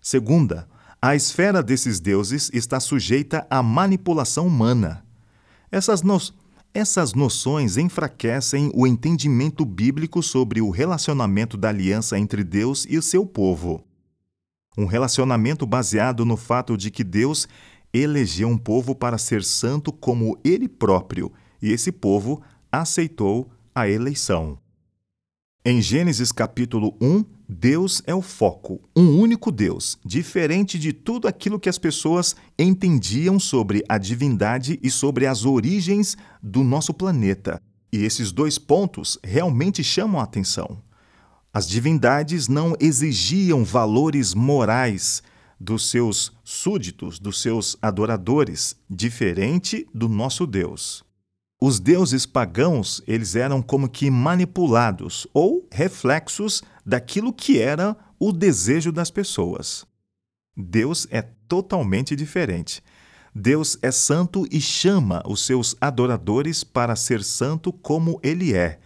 Segunda, 0.00 0.68
a 1.00 1.14
esfera 1.14 1.62
desses 1.62 2.00
deuses 2.00 2.50
está 2.52 2.80
sujeita 2.80 3.46
à 3.48 3.62
manipulação 3.62 4.46
humana. 4.46 5.04
Essas, 5.70 6.02
no... 6.02 6.18
Essas 6.74 7.14
noções 7.14 7.76
enfraquecem 7.76 8.70
o 8.74 8.86
entendimento 8.86 9.64
bíblico 9.64 10.22
sobre 10.22 10.60
o 10.60 10.70
relacionamento 10.70 11.56
da 11.56 11.70
aliança 11.70 12.18
entre 12.18 12.44
Deus 12.44 12.86
e 12.88 12.98
o 12.98 13.02
seu 13.02 13.24
povo. 13.26 13.82
Um 14.76 14.84
relacionamento 14.84 15.66
baseado 15.66 16.24
no 16.24 16.36
fato 16.36 16.76
de 16.76 16.90
que 16.90 17.02
Deus 17.02 17.48
elegeu 17.92 18.48
um 18.48 18.58
povo 18.58 18.94
para 18.94 19.18
ser 19.18 19.42
santo 19.42 19.92
como 19.92 20.38
ele 20.44 20.68
próprio, 20.68 21.32
e 21.60 21.72
esse 21.72 21.90
povo 21.90 22.42
aceitou 22.70 23.50
a 23.74 23.88
eleição. 23.88 24.58
Em 25.70 25.82
Gênesis 25.82 26.32
capítulo 26.32 26.96
1, 26.98 27.26
Deus 27.46 28.00
é 28.06 28.14
o 28.14 28.22
foco, 28.22 28.80
um 28.96 29.20
único 29.20 29.52
Deus, 29.52 29.98
diferente 30.02 30.78
de 30.78 30.94
tudo 30.94 31.28
aquilo 31.28 31.60
que 31.60 31.68
as 31.68 31.76
pessoas 31.76 32.34
entendiam 32.58 33.38
sobre 33.38 33.84
a 33.86 33.98
divindade 33.98 34.80
e 34.82 34.90
sobre 34.90 35.26
as 35.26 35.44
origens 35.44 36.16
do 36.42 36.64
nosso 36.64 36.94
planeta. 36.94 37.60
E 37.92 38.02
esses 38.02 38.32
dois 38.32 38.56
pontos 38.56 39.18
realmente 39.22 39.84
chamam 39.84 40.22
a 40.22 40.24
atenção. 40.24 40.82
As 41.52 41.68
divindades 41.68 42.48
não 42.48 42.74
exigiam 42.80 43.62
valores 43.62 44.32
morais 44.32 45.22
dos 45.60 45.90
seus 45.90 46.32
súditos, 46.42 47.18
dos 47.18 47.42
seus 47.42 47.76
adoradores, 47.82 48.74
diferente 48.88 49.86
do 49.92 50.08
nosso 50.08 50.46
Deus. 50.46 51.06
Os 51.60 51.80
deuses 51.80 52.24
pagãos, 52.24 53.02
eles 53.04 53.34
eram 53.34 53.60
como 53.60 53.88
que 53.88 54.08
manipulados 54.12 55.26
ou 55.34 55.66
reflexos 55.72 56.62
daquilo 56.86 57.32
que 57.32 57.58
era 57.58 57.96
o 58.16 58.30
desejo 58.32 58.92
das 58.92 59.10
pessoas. 59.10 59.84
Deus 60.56 61.08
é 61.10 61.20
totalmente 61.20 62.14
diferente. 62.14 62.80
Deus 63.34 63.76
é 63.82 63.90
santo 63.90 64.46
e 64.52 64.60
chama 64.60 65.20
os 65.26 65.44
seus 65.44 65.74
adoradores 65.80 66.62
para 66.62 66.94
ser 66.94 67.24
santo 67.24 67.72
como 67.72 68.20
ele 68.22 68.54
é. 68.54 68.78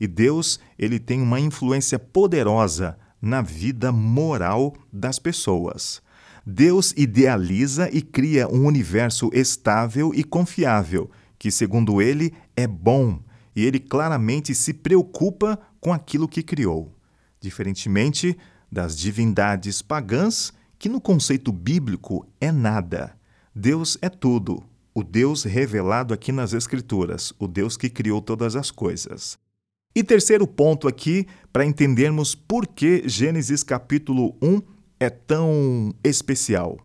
E 0.00 0.06
Deus, 0.06 0.60
ele 0.78 1.00
tem 1.00 1.20
uma 1.20 1.40
influência 1.40 1.98
poderosa 1.98 2.96
na 3.20 3.42
vida 3.42 3.90
moral 3.90 4.74
das 4.92 5.18
pessoas. 5.18 6.00
Deus 6.46 6.94
idealiza 6.96 7.90
e 7.92 8.00
cria 8.00 8.48
um 8.48 8.66
universo 8.66 9.30
estável 9.34 10.12
e 10.14 10.22
confiável 10.22 11.10
que, 11.40 11.50
segundo 11.50 12.02
ele, 12.02 12.34
é 12.54 12.66
bom 12.66 13.18
e 13.56 13.64
ele 13.64 13.80
claramente 13.80 14.54
se 14.54 14.74
preocupa 14.74 15.58
com 15.80 15.90
aquilo 15.90 16.28
que 16.28 16.42
criou, 16.42 16.94
diferentemente 17.40 18.36
das 18.70 18.96
divindades 18.96 19.80
pagãs, 19.80 20.52
que 20.78 20.86
no 20.86 21.00
conceito 21.00 21.50
bíblico 21.50 22.28
é 22.38 22.52
nada. 22.52 23.16
Deus 23.54 23.96
é 24.02 24.10
tudo, 24.10 24.62
o 24.94 25.02
Deus 25.02 25.44
revelado 25.44 26.12
aqui 26.12 26.30
nas 26.30 26.52
Escrituras, 26.52 27.32
o 27.38 27.48
Deus 27.48 27.74
que 27.74 27.88
criou 27.88 28.20
todas 28.20 28.54
as 28.54 28.70
coisas. 28.70 29.38
E 29.94 30.04
terceiro 30.04 30.46
ponto 30.46 30.86
aqui, 30.86 31.26
para 31.50 31.64
entendermos 31.64 32.34
por 32.34 32.66
que 32.66 33.08
Gênesis 33.08 33.62
capítulo 33.62 34.36
1 34.42 34.60
é 35.00 35.08
tão 35.08 35.94
especial. 36.04 36.78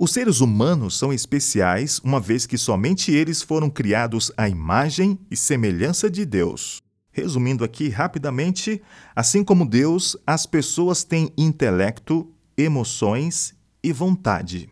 Os 0.00 0.12
seres 0.12 0.40
humanos 0.40 0.96
são 0.96 1.12
especiais, 1.12 1.98
uma 2.04 2.20
vez 2.20 2.46
que 2.46 2.56
somente 2.56 3.10
eles 3.10 3.42
foram 3.42 3.68
criados 3.68 4.30
à 4.36 4.48
imagem 4.48 5.18
e 5.28 5.36
semelhança 5.36 6.08
de 6.08 6.24
Deus. 6.24 6.80
Resumindo 7.10 7.64
aqui 7.64 7.88
rapidamente, 7.88 8.80
assim 9.16 9.42
como 9.42 9.68
Deus, 9.68 10.16
as 10.24 10.46
pessoas 10.46 11.02
têm 11.02 11.32
intelecto, 11.36 12.32
emoções 12.56 13.56
e 13.82 13.92
vontade. 13.92 14.70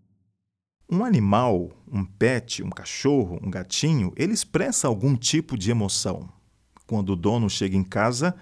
Um 0.88 1.04
animal, 1.04 1.72
um 1.90 2.04
pet, 2.04 2.62
um 2.62 2.70
cachorro, 2.70 3.40
um 3.42 3.50
gatinho, 3.50 4.12
ele 4.14 4.32
expressa 4.32 4.86
algum 4.86 5.16
tipo 5.16 5.58
de 5.58 5.72
emoção. 5.72 6.28
Quando 6.86 7.10
o 7.10 7.16
dono 7.16 7.50
chega 7.50 7.76
em 7.76 7.82
casa, 7.82 8.32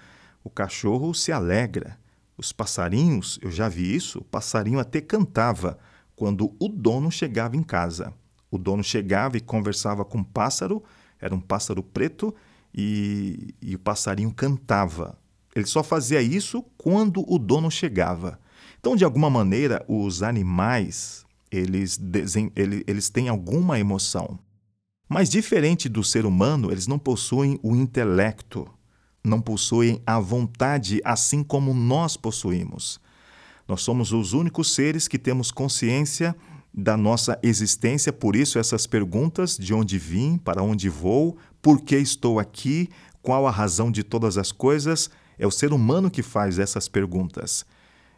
o 0.43 0.51
cachorro 0.51 1.15
se 1.15 1.31
alegra. 1.31 1.97
Os 2.37 2.51
passarinhos, 2.51 3.39
eu 3.41 3.49
já 3.49 3.67
vi 3.67 3.95
isso, 3.95 4.19
o 4.19 4.23
passarinho 4.23 4.77
até 4.77 5.01
cantava 5.01 5.79
quando 6.15 6.55
o 6.59 6.69
dono 6.69 7.11
chegava 7.11 7.55
em 7.55 7.63
casa. 7.63 8.13
O 8.49 8.57
dono 8.57 8.83
chegava 8.83 9.37
e 9.37 9.41
conversava 9.41 10.05
com 10.05 10.19
o 10.19 10.25
pássaro, 10.25 10.83
era 11.19 11.35
um 11.35 11.39
pássaro 11.39 11.83
preto, 11.83 12.33
e, 12.73 13.53
e 13.61 13.75
o 13.75 13.79
passarinho 13.79 14.33
cantava. 14.33 15.17
Ele 15.55 15.65
só 15.65 15.81
fazia 15.83 16.21
isso 16.21 16.63
quando 16.77 17.23
o 17.27 17.39
dono 17.39 17.71
chegava. 17.71 18.39
Então, 18.79 18.95
de 18.95 19.05
alguma 19.05 19.29
maneira, 19.29 19.83
os 19.87 20.21
animais, 20.21 21.25
eles, 21.49 21.99
eles 22.85 23.09
têm 23.09 23.29
alguma 23.29 23.79
emoção. 23.79 24.37
Mas 25.07 25.29
diferente 25.29 25.87
do 25.87 26.03
ser 26.03 26.25
humano, 26.25 26.71
eles 26.71 26.87
não 26.87 26.99
possuem 26.99 27.59
o 27.63 27.75
intelecto, 27.75 28.67
não 29.23 29.39
possuem 29.39 30.01
a 30.05 30.19
vontade 30.19 30.99
assim 31.03 31.43
como 31.43 31.73
nós 31.73 32.17
possuímos. 32.17 32.99
Nós 33.67 33.81
somos 33.81 34.11
os 34.11 34.33
únicos 34.33 34.73
seres 34.73 35.07
que 35.07 35.17
temos 35.17 35.51
consciência 35.51 36.35
da 36.73 36.97
nossa 36.97 37.39
existência, 37.41 38.11
por 38.11 38.35
isso 38.35 38.59
essas 38.59 38.85
perguntas: 38.85 39.57
de 39.57 39.73
onde 39.73 39.97
vim, 39.97 40.37
para 40.37 40.61
onde 40.61 40.89
vou, 40.89 41.37
por 41.61 41.81
que 41.81 41.97
estou 41.97 42.39
aqui, 42.39 42.89
qual 43.21 43.47
a 43.47 43.51
razão 43.51 43.89
de 43.89 44.03
todas 44.03 44.37
as 44.37 44.51
coisas, 44.51 45.09
é 45.39 45.47
o 45.47 45.51
ser 45.51 45.73
humano 45.73 46.11
que 46.11 46.21
faz 46.21 46.59
essas 46.59 46.87
perguntas. 46.87 47.65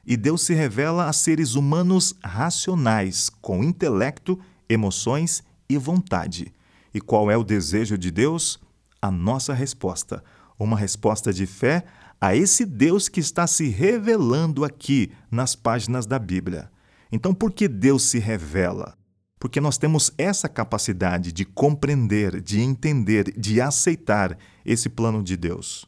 E 0.05 0.15
Deus 0.17 0.41
se 0.41 0.53
revela 0.53 1.07
a 1.07 1.13
seres 1.13 1.55
humanos 1.55 2.15
racionais, 2.23 3.29
com 3.41 3.63
intelecto, 3.63 4.39
emoções 4.69 5.43
e 5.69 5.77
vontade. 5.77 6.53
E 6.93 7.01
qual 7.01 7.29
é 7.29 7.37
o 7.37 7.43
desejo 7.43 7.97
de 7.97 8.09
Deus? 8.09 8.59
A 9.01 9.11
nossa 9.11 9.53
resposta. 9.53 10.23
Uma 10.57 10.77
resposta 10.77 11.31
de 11.31 11.45
fé 11.45 11.83
a 12.19 12.35
esse 12.35 12.65
Deus 12.65 13.07
que 13.07 13.19
está 13.19 13.45
se 13.45 13.67
revelando 13.67 14.65
aqui 14.65 15.11
nas 15.29 15.55
páginas 15.55 16.05
da 16.05 16.17
Bíblia. 16.17 16.71
Então, 17.11 17.33
por 17.33 17.51
que 17.51 17.67
Deus 17.67 18.03
se 18.03 18.19
revela? 18.19 18.97
Porque 19.39 19.61
nós 19.61 19.77
temos 19.77 20.11
essa 20.17 20.49
capacidade 20.49 21.31
de 21.31 21.45
compreender, 21.45 22.41
de 22.41 22.59
entender, 22.59 23.31
de 23.37 23.61
aceitar 23.61 24.37
esse 24.65 24.89
plano 24.89 25.23
de 25.23 25.37
Deus. 25.37 25.85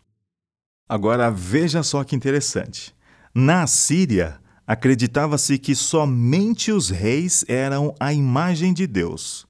Agora, 0.88 1.32
veja 1.32 1.82
só 1.82 2.04
que 2.04 2.16
interessante. 2.16 2.96
Na 3.34 3.66
Síria, 3.66 4.40
acreditava-se 4.68 5.58
que 5.58 5.76
somente 5.76 6.72
os 6.72 6.90
reis 6.90 7.44
eram 7.48 7.94
a 8.00 8.14
imagem 8.14 8.72
de 8.72 8.86
Deus. 8.86 9.48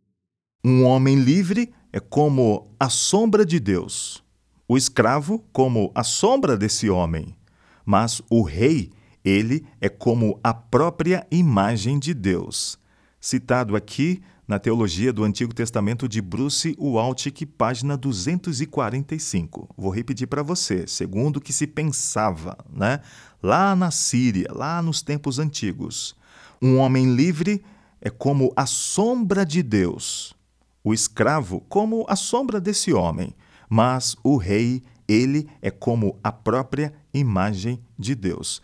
Um 0.63 0.83
homem 0.85 1.15
livre 1.15 1.73
é 1.91 1.99
como 1.99 2.73
a 2.79 2.89
sombra 2.89 3.45
de 3.45 3.59
Deus 3.59 4.23
o 4.69 4.77
escravo 4.77 5.43
como 5.51 5.91
a 5.95 6.03
sombra 6.03 6.55
desse 6.55 6.91
homem, 6.91 7.35
mas 7.83 8.21
o 8.29 8.43
rei, 8.43 8.91
ele 9.25 9.65
é 9.81 9.89
como 9.89 10.39
a 10.43 10.53
própria 10.53 11.25
imagem 11.31 11.97
de 11.97 12.13
Deus. 12.13 12.77
Citado 13.19 13.75
aqui 13.75 14.21
na 14.47 14.59
Teologia 14.59 15.11
do 15.11 15.23
Antigo 15.23 15.55
Testamento 15.55 16.07
de 16.07 16.21
Bruce 16.21 16.75
Waltke, 16.79 17.47
página 17.47 17.97
245. 17.97 19.73
Vou 19.75 19.91
repetir 19.91 20.27
para 20.27 20.43
você, 20.43 20.85
segundo 20.85 21.37
o 21.37 21.41
que 21.41 21.51
se 21.51 21.65
pensava, 21.65 22.55
né? 22.71 23.01
Lá 23.41 23.75
na 23.75 23.89
Síria, 23.89 24.49
lá 24.51 24.83
nos 24.83 25.01
tempos 25.01 25.39
antigos. 25.39 26.15
Um 26.61 26.77
homem 26.77 27.15
livre 27.15 27.63
é 27.99 28.11
como 28.11 28.53
a 28.55 28.67
sombra 28.67 29.43
de 29.43 29.63
Deus. 29.63 30.35
O 30.83 30.93
escravo 30.93 31.59
como 31.67 32.05
a 32.07 32.15
sombra 32.15 32.61
desse 32.61 32.93
homem 32.93 33.33
mas 33.69 34.15
o 34.23 34.35
rei, 34.35 34.81
ele 35.07 35.47
é 35.61 35.69
como 35.69 36.17
a 36.23 36.31
própria 36.31 36.93
imagem 37.13 37.79
de 37.97 38.15
Deus. 38.15 38.61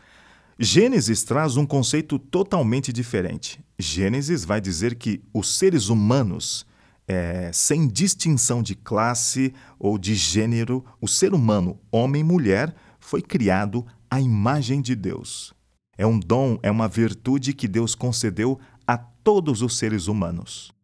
Gênesis 0.58 1.24
traz 1.24 1.58
um 1.58 1.66
conceito 1.66 2.18
totalmente 2.18 2.92
diferente. 2.92 3.60
Gênesis 3.78 4.46
vai 4.46 4.62
dizer 4.62 4.96
que 4.96 5.22
os 5.34 5.58
seres 5.58 5.90
humanos, 5.90 6.66
é, 7.08 7.52
sem 7.54 7.88
distinção 7.88 8.64
de 8.64 8.74
classe 8.74 9.54
ou 9.78 9.98
de 9.98 10.16
gênero, 10.16 10.84
o 11.02 11.08
ser 11.08 11.34
humano, 11.34 11.78
homem 11.92 12.22
e 12.22 12.24
mulher, 12.24 12.74
foi 13.00 13.22
criado 13.22 13.86
à 14.10 14.20
imagem 14.22 14.82
de 14.82 14.96
Deus. 14.96 15.54
É 15.98 16.08
um 16.08 16.20
dom, 16.20 16.58
é 16.64 16.72
uma 16.72 16.88
virtude 16.88 17.54
que 17.54 17.68
Deus 17.68 17.94
concedeu 17.94 18.60
a 18.88 18.98
todos 18.98 19.62
os 19.62 19.78
seres 19.78 20.08
humanos. 20.08 20.75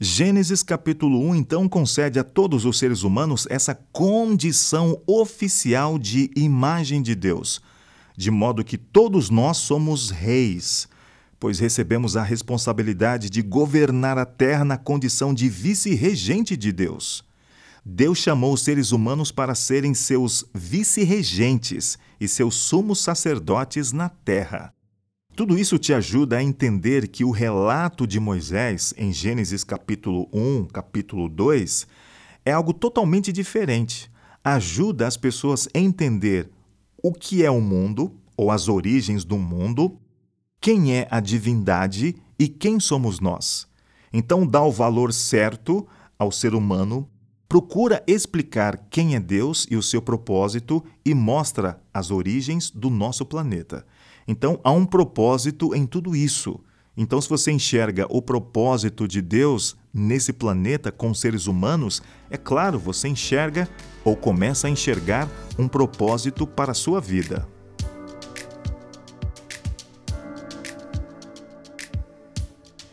Gênesis 0.00 0.62
capítulo 0.62 1.20
1 1.28 1.34
então 1.34 1.68
concede 1.68 2.20
a 2.20 2.24
todos 2.24 2.64
os 2.64 2.78
seres 2.78 3.02
humanos 3.02 3.48
essa 3.50 3.74
condição 3.74 5.02
oficial 5.04 5.98
de 5.98 6.30
imagem 6.36 7.02
de 7.02 7.16
Deus, 7.16 7.60
de 8.16 8.30
modo 8.30 8.62
que 8.62 8.78
todos 8.78 9.28
nós 9.28 9.56
somos 9.56 10.10
reis, 10.10 10.88
pois 11.40 11.58
recebemos 11.58 12.16
a 12.16 12.22
responsabilidade 12.22 13.28
de 13.28 13.42
governar 13.42 14.18
a 14.18 14.24
terra 14.24 14.64
na 14.64 14.76
condição 14.76 15.34
de 15.34 15.48
vice-regente 15.48 16.56
de 16.56 16.70
Deus. 16.70 17.24
Deus 17.84 18.18
chamou 18.18 18.52
os 18.52 18.62
seres 18.62 18.92
humanos 18.92 19.32
para 19.32 19.56
serem 19.56 19.94
seus 19.94 20.44
vice-regentes 20.54 21.98
e 22.20 22.28
seus 22.28 22.54
sumos 22.54 23.00
sacerdotes 23.00 23.90
na 23.90 24.08
terra. 24.08 24.72
Tudo 25.38 25.56
isso 25.56 25.78
te 25.78 25.94
ajuda 25.94 26.38
a 26.38 26.42
entender 26.42 27.06
que 27.06 27.24
o 27.24 27.30
relato 27.30 28.08
de 28.08 28.18
Moisés 28.18 28.92
em 28.98 29.12
Gênesis 29.12 29.62
capítulo 29.62 30.28
1, 30.32 30.64
capítulo 30.64 31.28
2, 31.28 31.86
é 32.44 32.50
algo 32.50 32.72
totalmente 32.72 33.30
diferente. 33.30 34.10
Ajuda 34.42 35.06
as 35.06 35.16
pessoas 35.16 35.68
a 35.72 35.78
entender 35.78 36.50
o 37.00 37.12
que 37.12 37.44
é 37.44 37.50
o 37.52 37.60
mundo, 37.60 38.12
ou 38.36 38.50
as 38.50 38.68
origens 38.68 39.22
do 39.22 39.38
mundo, 39.38 39.96
quem 40.60 40.92
é 40.92 41.06
a 41.08 41.20
divindade 41.20 42.16
e 42.36 42.48
quem 42.48 42.80
somos 42.80 43.20
nós. 43.20 43.68
Então, 44.12 44.44
dá 44.44 44.60
o 44.64 44.72
valor 44.72 45.12
certo 45.12 45.86
ao 46.18 46.32
ser 46.32 46.52
humano, 46.52 47.08
procura 47.48 48.02
explicar 48.08 48.88
quem 48.90 49.14
é 49.14 49.20
Deus 49.20 49.68
e 49.70 49.76
o 49.76 49.84
seu 49.84 50.02
propósito 50.02 50.84
e 51.04 51.14
mostra 51.14 51.80
as 51.94 52.10
origens 52.10 52.72
do 52.72 52.90
nosso 52.90 53.24
planeta. 53.24 53.86
Então, 54.28 54.60
há 54.62 54.70
um 54.70 54.84
propósito 54.84 55.74
em 55.74 55.86
tudo 55.86 56.14
isso. 56.14 56.60
Então, 56.94 57.18
se 57.18 57.28
você 57.30 57.50
enxerga 57.50 58.06
o 58.10 58.20
propósito 58.20 59.08
de 59.08 59.22
Deus 59.22 59.74
nesse 59.94 60.34
planeta 60.34 60.92
com 60.92 61.14
seres 61.14 61.46
humanos, 61.46 62.02
é 62.28 62.36
claro, 62.36 62.78
você 62.78 63.08
enxerga 63.08 63.66
ou 64.04 64.14
começa 64.14 64.66
a 64.66 64.70
enxergar 64.70 65.26
um 65.58 65.66
propósito 65.66 66.46
para 66.46 66.72
a 66.72 66.74
sua 66.74 67.00
vida. 67.00 67.48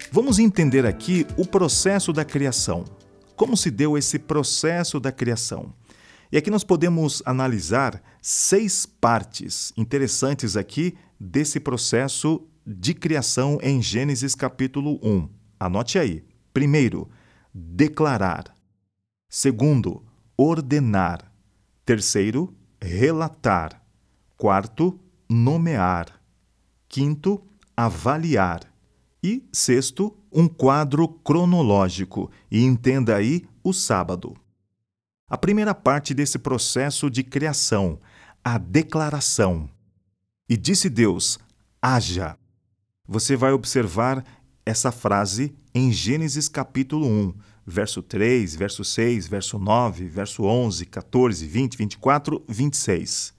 Vamos 0.10 0.40
entender 0.40 0.86
aqui 0.86 1.28
o 1.36 1.46
processo 1.46 2.14
da 2.14 2.24
criação. 2.24 2.86
Como 3.36 3.58
se 3.58 3.70
deu 3.70 3.98
esse 3.98 4.18
processo 4.18 5.02
da 5.02 5.12
criação? 5.12 5.74
E 6.32 6.38
aqui 6.38 6.50
nós 6.50 6.64
podemos 6.64 7.22
analisar 7.26 8.02
seis 8.22 8.86
partes 8.86 9.74
interessantes 9.76 10.56
aqui 10.56 10.96
desse 11.20 11.60
processo 11.60 12.48
de 12.66 12.94
criação 12.94 13.60
em 13.62 13.82
Gênesis 13.82 14.36
capítulo 14.36 15.00
1. 15.04 15.30
Anote 15.60 16.00
aí. 16.00 16.24
Primeiro, 16.54 17.10
declarar. 17.54 18.56
Segundo, 19.30 20.04
ordenar. 20.38 21.32
Terceiro, 21.86 22.56
relatar. 22.82 23.82
Quarto, 24.38 25.00
nomear. 25.30 26.20
Quinto, 26.88 27.44
avaliar. 27.76 28.62
E 29.24 29.48
sexto, 29.52 30.16
um 30.32 30.48
quadro 30.48 31.08
cronológico, 31.08 32.30
e 32.52 32.64
entenda 32.64 33.16
aí 33.16 33.46
o 33.64 33.74
sábado. 33.74 34.36
A 35.28 35.38
primeira 35.38 35.74
parte 35.74 36.14
desse 36.14 36.38
processo 36.38 37.10
de 37.10 37.24
criação, 37.24 38.00
a 38.44 38.60
declaração. 38.60 39.68
E 40.48 40.56
disse 40.58 40.90
Deus: 40.90 41.40
haja. 41.82 42.38
Você 43.08 43.36
vai 43.36 43.52
observar 43.52 44.24
essa 44.66 44.92
frase 44.92 45.54
em 45.74 45.92
Gênesis 45.92 46.48
capítulo 46.48 47.08
1, 47.08 47.34
verso 47.66 48.02
3, 48.02 48.56
verso 48.56 48.84
6, 48.84 49.28
verso 49.28 49.60
9, 49.60 50.08
verso 50.08 50.44
11, 50.44 50.86
14, 50.86 51.46
20, 51.46 51.78
24, 51.78 52.44
26. 52.48 53.34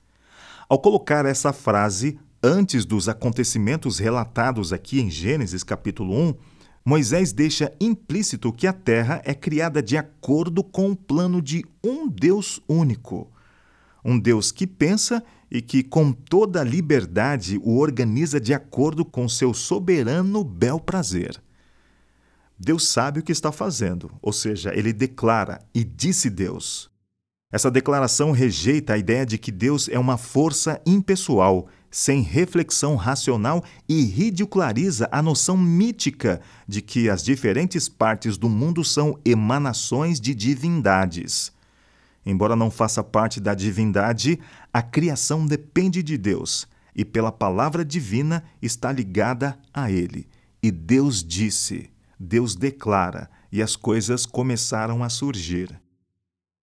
Ao 0.68 0.78
colocar 0.78 1.24
essa 1.26 1.52
frase 1.52 2.18
Antes 2.42 2.84
dos 2.84 3.08
acontecimentos 3.08 3.98
relatados 3.98 4.72
aqui 4.72 5.00
em 5.00 5.10
Gênesis 5.10 5.64
capítulo 5.64 6.14
1, 6.14 6.34
Moisés 6.84 7.32
deixa 7.32 7.72
implícito 7.80 8.52
que 8.52 8.68
a 8.68 8.72
terra 8.72 9.20
é 9.24 9.34
criada 9.34 9.82
de 9.82 9.96
acordo 9.96 10.62
com 10.62 10.92
o 10.92 10.96
plano 10.96 11.42
de 11.42 11.64
um 11.82 12.06
Deus 12.06 12.60
único. 12.68 13.32
Um 14.04 14.16
Deus 14.16 14.52
que 14.52 14.64
pensa 14.64 15.24
e 15.50 15.62
que, 15.62 15.82
com 15.82 16.12
toda 16.12 16.62
liberdade, 16.62 17.60
o 17.62 17.78
organiza 17.78 18.40
de 18.40 18.52
acordo 18.52 19.04
com 19.04 19.28
seu 19.28 19.54
soberano 19.54 20.42
bel 20.42 20.80
prazer. 20.80 21.40
Deus 22.58 22.88
sabe 22.88 23.20
o 23.20 23.22
que 23.22 23.32
está 23.32 23.52
fazendo, 23.52 24.10
ou 24.22 24.32
seja, 24.32 24.74
ele 24.74 24.92
declara 24.92 25.60
e 25.74 25.84
disse 25.84 26.30
Deus. 26.30 26.90
Essa 27.52 27.70
declaração 27.70 28.32
rejeita 28.32 28.94
a 28.94 28.98
ideia 28.98 29.24
de 29.24 29.38
que 29.38 29.52
Deus 29.52 29.88
é 29.88 29.98
uma 29.98 30.16
força 30.16 30.80
impessoal 30.84 31.68
sem 31.90 32.20
reflexão 32.20 32.96
racional 32.96 33.64
e 33.88 34.02
ridiculariza 34.02 35.08
a 35.10 35.22
noção 35.22 35.56
mítica 35.56 36.40
de 36.66 36.82
que 36.82 37.08
as 37.08 37.22
diferentes 37.22 37.88
partes 37.88 38.36
do 38.36 38.48
mundo 38.48 38.84
são 38.84 39.18
emanações 39.24 40.20
de 40.20 40.34
divindades. 40.34 41.52
Embora 42.24 42.56
não 42.56 42.70
faça 42.70 43.04
parte 43.04 43.40
da 43.40 43.54
divindade, 43.54 44.38
a 44.76 44.82
criação 44.82 45.46
depende 45.46 46.02
de 46.02 46.18
Deus 46.18 46.68
e, 46.94 47.02
pela 47.02 47.32
palavra 47.32 47.82
divina, 47.82 48.44
está 48.60 48.92
ligada 48.92 49.58
a 49.72 49.90
Ele. 49.90 50.28
E 50.62 50.70
Deus 50.70 51.24
disse, 51.24 51.88
Deus 52.20 52.54
declara, 52.54 53.30
e 53.50 53.62
as 53.62 53.74
coisas 53.74 54.26
começaram 54.26 55.02
a 55.02 55.08
surgir. 55.08 55.80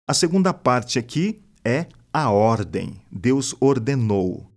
A 0.07 0.13
segunda 0.13 0.53
parte 0.53 0.99
aqui 0.99 1.41
é 1.65 1.87
a 2.13 2.29
ordem. 2.29 3.01
Deus 3.11 3.55
ordenou. 3.59 4.47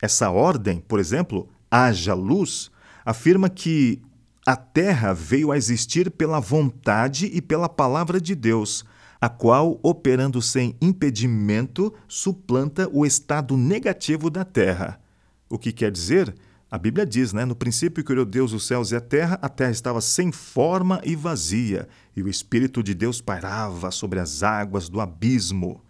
Essa 0.00 0.30
ordem, 0.30 0.80
por 0.80 0.98
exemplo, 0.98 1.50
haja 1.70 2.14
luz, 2.14 2.70
afirma 3.04 3.50
que 3.50 4.00
a 4.46 4.56
Terra 4.56 5.12
veio 5.12 5.52
a 5.52 5.58
existir 5.58 6.10
pela 6.10 6.40
vontade 6.40 7.26
e 7.26 7.42
pela 7.42 7.68
palavra 7.68 8.18
de 8.18 8.34
Deus, 8.34 8.86
a 9.22 9.28
qual, 9.28 9.78
operando 9.84 10.42
sem 10.42 10.74
impedimento, 10.80 11.94
suplanta 12.08 12.90
o 12.92 13.06
estado 13.06 13.56
negativo 13.56 14.28
da 14.28 14.44
Terra. 14.44 15.00
O 15.48 15.56
que 15.56 15.70
quer 15.70 15.92
dizer? 15.92 16.34
A 16.68 16.76
Bíblia 16.76 17.06
diz, 17.06 17.32
né? 17.32 17.44
No 17.44 17.54
princípio 17.54 18.02
criou 18.02 18.24
Deus 18.24 18.52
os 18.52 18.66
céus 18.66 18.90
e 18.90 18.96
a 18.96 19.00
terra, 19.00 19.38
a 19.40 19.48
terra 19.48 19.70
estava 19.70 20.00
sem 20.00 20.32
forma 20.32 21.00
e 21.04 21.14
vazia, 21.14 21.86
e 22.16 22.22
o 22.22 22.28
Espírito 22.28 22.82
de 22.82 22.94
Deus 22.94 23.20
pairava 23.20 23.92
sobre 23.92 24.18
as 24.18 24.42
águas 24.42 24.88
do 24.88 25.00
abismo. 25.00 25.80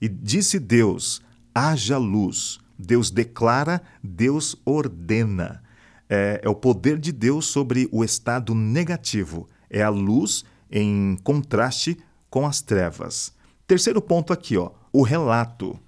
E 0.00 0.08
disse 0.08 0.58
Deus: 0.58 1.20
haja 1.54 1.98
luz. 1.98 2.58
Deus 2.78 3.10
declara, 3.10 3.82
Deus 4.02 4.56
ordena. 4.64 5.62
É, 6.08 6.40
é, 6.42 6.48
o 6.48 6.54
poder 6.54 6.98
de 6.98 7.12
Deus 7.12 7.44
sobre 7.44 7.86
o 7.92 8.02
estado 8.02 8.54
negativo. 8.54 9.46
É 9.68 9.82
a 9.82 9.90
luz 9.90 10.42
em 10.70 11.18
contraste 11.22 11.98
com 12.32 12.46
as 12.46 12.62
trevas. 12.62 13.30
Terceiro 13.66 14.00
ponto 14.00 14.32
aqui, 14.32 14.56
ó, 14.56 14.70
o 14.90 15.02
relato. 15.02 15.78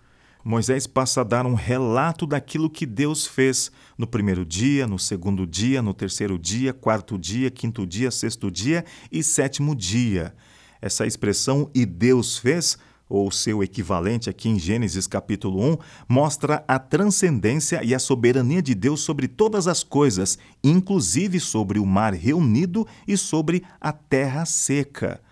Moisés 0.45 0.87
passa 0.87 1.23
a 1.23 1.25
dar 1.25 1.47
um 1.47 1.55
relato 1.55 2.27
daquilo 2.27 2.69
que 2.69 2.85
Deus 2.85 3.27
fez 3.27 3.73
no 3.97 4.07
primeiro 4.07 4.45
dia, 4.45 4.87
no 4.87 4.99
segundo 4.99 5.47
dia, 5.47 5.81
no 5.81 5.95
terceiro 5.95 6.39
dia, 6.39 6.75
quarto 6.75 7.19
dia, 7.19 7.51
quinto 7.51 7.87
dia, 7.87 8.11
sexto 8.11 8.51
dia 8.51 8.85
e 9.11 9.23
sétimo 9.23 9.75
dia. 9.75 10.35
Essa 10.83 11.07
expressão 11.07 11.71
e 11.75 11.87
Deus 11.87 12.37
fez 12.37 12.77
ou 13.09 13.31
seu 13.31 13.63
equivalente 13.63 14.29
aqui 14.29 14.51
em 14.51 14.59
Gênesis 14.59 15.07
capítulo 15.07 15.65
1, 15.73 15.79
mostra 16.07 16.63
a 16.69 16.79
transcendência 16.79 17.83
e 17.83 17.95
a 17.95 17.99
soberania 17.99 18.61
de 18.61 18.75
Deus 18.75 19.01
sobre 19.01 19.29
todas 19.29 19.67
as 19.67 19.83
coisas, 19.83 20.39
inclusive 20.63 21.41
sobre 21.41 21.79
o 21.79 21.87
mar 21.87 22.13
reunido 22.13 22.87
e 23.09 23.17
sobre 23.17 23.63
a 23.81 23.93
terra 23.93 24.45
seca. 24.45 25.23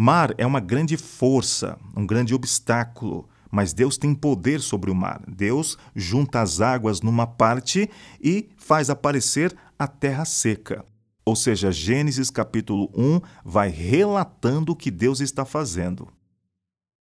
Mar 0.00 0.32
é 0.38 0.46
uma 0.46 0.60
grande 0.60 0.96
força, 0.96 1.76
um 1.96 2.06
grande 2.06 2.32
obstáculo, 2.32 3.28
mas 3.50 3.72
Deus 3.72 3.98
tem 3.98 4.14
poder 4.14 4.60
sobre 4.60 4.92
o 4.92 4.94
mar. 4.94 5.20
Deus 5.26 5.76
junta 5.92 6.40
as 6.40 6.60
águas 6.60 7.00
numa 7.00 7.26
parte 7.26 7.90
e 8.22 8.48
faz 8.56 8.90
aparecer 8.90 9.52
a 9.76 9.88
terra 9.88 10.24
seca. 10.24 10.84
Ou 11.24 11.34
seja, 11.34 11.72
Gênesis 11.72 12.30
capítulo 12.30 12.88
1 12.94 13.20
vai 13.44 13.70
relatando 13.70 14.70
o 14.70 14.76
que 14.76 14.88
Deus 14.88 15.18
está 15.18 15.44
fazendo. 15.44 16.06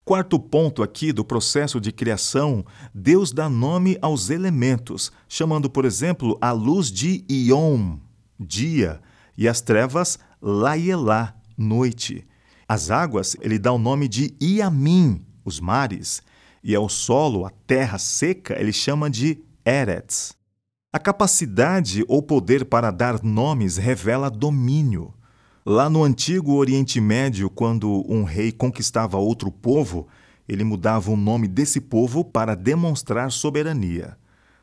Quarto 0.02 0.40
ponto 0.40 0.82
aqui 0.82 1.12
do 1.12 1.22
processo 1.22 1.78
de 1.78 1.92
criação, 1.92 2.64
Deus 2.94 3.30
dá 3.30 3.46
nome 3.46 3.98
aos 4.00 4.30
elementos, 4.30 5.12
chamando, 5.28 5.68
por 5.68 5.84
exemplo, 5.84 6.38
a 6.40 6.50
luz 6.50 6.90
de 6.90 7.22
Iom, 7.30 7.98
dia, 8.40 9.02
e 9.36 9.46
as 9.46 9.60
trevas, 9.60 10.18
Laielá, 10.40 11.36
noite. 11.58 12.26
As 12.68 12.90
águas, 12.90 13.36
ele 13.40 13.58
dá 13.58 13.72
o 13.72 13.78
nome 13.78 14.08
de 14.08 14.34
Iamim, 14.42 15.24
os 15.44 15.60
mares, 15.60 16.20
e 16.64 16.74
ao 16.74 16.88
solo, 16.88 17.46
a 17.46 17.50
terra 17.50 17.96
seca, 17.96 18.58
ele 18.58 18.72
chama 18.72 19.08
de 19.08 19.38
Eretz. 19.64 20.34
A 20.92 20.98
capacidade 20.98 22.04
ou 22.08 22.20
poder 22.22 22.64
para 22.64 22.90
dar 22.90 23.22
nomes 23.22 23.76
revela 23.76 24.30
domínio. 24.30 25.14
Lá 25.64 25.88
no 25.88 26.02
antigo 26.02 26.54
Oriente 26.54 27.00
Médio, 27.00 27.48
quando 27.50 28.04
um 28.08 28.24
rei 28.24 28.50
conquistava 28.50 29.16
outro 29.16 29.52
povo, 29.52 30.08
ele 30.48 30.64
mudava 30.64 31.10
o 31.10 31.16
nome 31.16 31.46
desse 31.46 31.80
povo 31.80 32.24
para 32.24 32.56
demonstrar 32.56 33.30
soberania. 33.30 34.16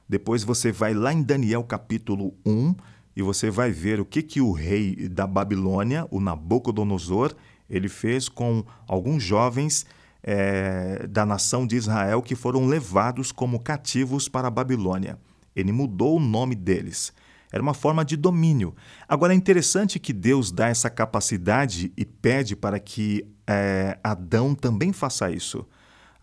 Depois 0.07 0.43
você 0.43 0.71
vai 0.71 0.93
lá 0.93 1.13
em 1.13 1.21
Daniel 1.21 1.63
capítulo 1.63 2.33
1 2.45 2.75
e 3.15 3.21
você 3.21 3.49
vai 3.49 3.71
ver 3.71 3.99
o 3.99 4.05
que, 4.05 4.21
que 4.21 4.41
o 4.41 4.51
rei 4.51 5.07
da 5.07 5.27
Babilônia, 5.27 6.07
o 6.09 6.19
Nabucodonosor, 6.19 7.35
ele 7.69 7.87
fez 7.87 8.27
com 8.27 8.63
alguns 8.87 9.23
jovens 9.23 9.85
é, 10.21 11.05
da 11.07 11.25
nação 11.25 11.67
de 11.67 11.75
Israel 11.75 12.21
que 12.21 12.35
foram 12.35 12.65
levados 12.65 13.31
como 13.31 13.59
cativos 13.59 14.27
para 14.27 14.47
a 14.47 14.51
Babilônia. 14.51 15.17
Ele 15.55 15.71
mudou 15.71 16.17
o 16.17 16.19
nome 16.19 16.55
deles. 16.55 17.13
Era 17.51 17.61
uma 17.61 17.75
forma 17.75 18.03
de 18.03 18.17
domínio. 18.17 18.75
Agora 19.07 19.33
é 19.33 19.35
interessante 19.35 19.99
que 19.99 20.11
Deus 20.11 20.51
dá 20.51 20.69
essa 20.69 20.89
capacidade 20.89 21.93
e 21.95 22.03
pede 22.03 22.55
para 22.55 22.79
que 22.79 23.27
é, 23.45 23.99
Adão 24.03 24.55
também 24.55 24.91
faça 24.91 25.29
isso. 25.29 25.63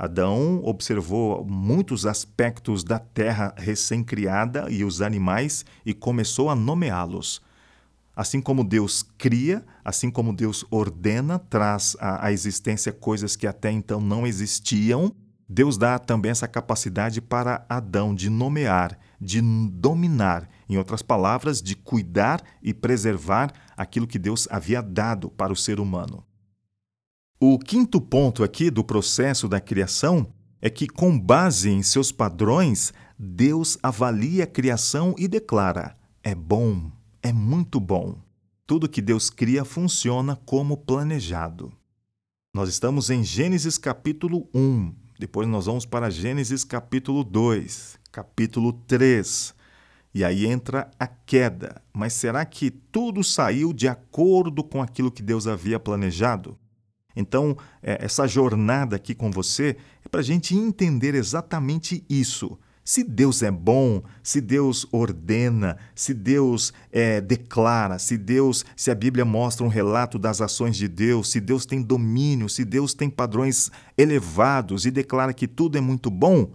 Adão 0.00 0.62
observou 0.64 1.44
muitos 1.44 2.06
aspectos 2.06 2.82
da 2.82 2.98
terra 2.98 3.54
recém-criada 3.58 4.64
e 4.70 4.82
os 4.82 5.02
animais 5.02 5.62
e 5.84 5.92
começou 5.92 6.48
a 6.48 6.54
nomeá-los. 6.54 7.42
Assim 8.16 8.40
como 8.40 8.64
Deus 8.64 9.04
cria, 9.18 9.62
assim 9.84 10.10
como 10.10 10.34
Deus 10.34 10.64
ordena, 10.70 11.38
traz 11.38 11.98
à, 12.00 12.32
existência 12.32 12.94
coisas 12.94 13.36
que 13.36 13.46
até 13.46 13.70
então 13.70 14.00
não 14.00 14.26
existiam, 14.26 15.14
Deus 15.46 15.76
dá 15.76 15.98
também 15.98 16.30
essa 16.30 16.48
capacidade 16.48 17.20
para 17.20 17.66
Adão 17.68 18.14
de 18.14 18.30
nomear, 18.30 18.98
de 19.20 19.42
dominar, 19.42 20.48
em 20.66 20.78
outras 20.78 21.02
palavras, 21.02 21.60
de 21.60 21.76
cuidar 21.76 22.40
e 22.62 22.72
preservar 22.72 23.52
aquilo 23.76 24.06
que 24.06 24.18
Deus 24.18 24.48
havia 24.50 24.80
dado 24.80 25.28
para 25.28 25.52
o 25.52 25.56
ser 25.56 25.78
humano. 25.78 26.24
O 27.42 27.58
quinto 27.58 28.02
ponto 28.02 28.44
aqui 28.44 28.70
do 28.70 28.84
processo 28.84 29.48
da 29.48 29.58
criação 29.58 30.30
é 30.60 30.68
que, 30.68 30.86
com 30.86 31.18
base 31.18 31.70
em 31.70 31.82
seus 31.82 32.12
padrões, 32.12 32.92
Deus 33.18 33.78
avalia 33.82 34.44
a 34.44 34.46
criação 34.46 35.14
e 35.16 35.26
declara: 35.26 35.96
é 36.22 36.34
bom, 36.34 36.92
é 37.22 37.32
muito 37.32 37.80
bom. 37.80 38.18
Tudo 38.66 38.90
que 38.90 39.00
Deus 39.00 39.30
cria 39.30 39.64
funciona 39.64 40.36
como 40.36 40.76
planejado. 40.76 41.72
Nós 42.54 42.68
estamos 42.68 43.08
em 43.08 43.24
Gênesis 43.24 43.78
capítulo 43.78 44.46
1, 44.54 44.94
depois 45.18 45.48
nós 45.48 45.64
vamos 45.64 45.86
para 45.86 46.10
Gênesis 46.10 46.62
capítulo 46.62 47.24
2, 47.24 47.98
capítulo 48.12 48.74
3. 48.86 49.54
E 50.12 50.22
aí 50.22 50.44
entra 50.44 50.90
a 50.98 51.06
queda. 51.06 51.80
Mas 51.90 52.12
será 52.12 52.44
que 52.44 52.70
tudo 52.70 53.24
saiu 53.24 53.72
de 53.72 53.88
acordo 53.88 54.62
com 54.62 54.82
aquilo 54.82 55.10
que 55.10 55.22
Deus 55.22 55.46
havia 55.46 55.80
planejado? 55.80 56.58
Então, 57.14 57.56
é, 57.82 58.04
essa 58.04 58.26
jornada 58.26 58.96
aqui 58.96 59.14
com 59.14 59.30
você 59.30 59.76
é 60.04 60.08
para 60.08 60.20
a 60.20 60.24
gente 60.24 60.54
entender 60.54 61.14
exatamente 61.14 62.04
isso. 62.08 62.58
Se 62.82 63.04
Deus 63.04 63.42
é 63.42 63.50
bom, 63.50 64.02
se 64.22 64.40
Deus 64.40 64.86
ordena, 64.90 65.76
se 65.94 66.12
Deus 66.12 66.72
é, 66.90 67.20
declara, 67.20 67.98
se 67.98 68.16
Deus, 68.16 68.64
se 68.74 68.90
a 68.90 68.94
Bíblia 68.94 69.24
mostra 69.24 69.64
um 69.64 69.68
relato 69.68 70.18
das 70.18 70.40
ações 70.40 70.76
de 70.76 70.88
Deus, 70.88 71.30
se 71.30 71.40
Deus 71.40 71.66
tem 71.66 71.82
domínio, 71.82 72.48
se 72.48 72.64
Deus 72.64 72.94
tem 72.94 73.08
padrões 73.08 73.70
elevados 73.96 74.86
e 74.86 74.90
declara 74.90 75.32
que 75.32 75.46
tudo 75.46 75.78
é 75.78 75.80
muito 75.80 76.10
bom, 76.10 76.52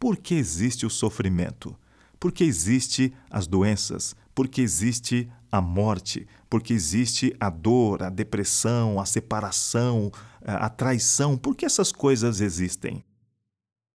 por 0.00 0.16
que 0.16 0.34
existe 0.34 0.86
o 0.86 0.90
sofrimento? 0.90 1.76
Por 2.18 2.32
que 2.32 2.44
existe 2.44 3.12
as 3.30 3.46
doenças? 3.46 4.16
Por 4.38 4.46
que 4.46 4.60
existe 4.62 5.28
a 5.50 5.60
morte? 5.60 6.24
Por 6.48 6.62
que 6.62 6.72
existe 6.72 7.34
a 7.40 7.50
dor, 7.50 8.04
a 8.04 8.08
depressão, 8.08 9.00
a 9.00 9.04
separação, 9.04 10.12
a 10.46 10.68
traição? 10.68 11.36
Por 11.36 11.56
que 11.56 11.66
essas 11.66 11.90
coisas 11.90 12.40
existem? 12.40 13.02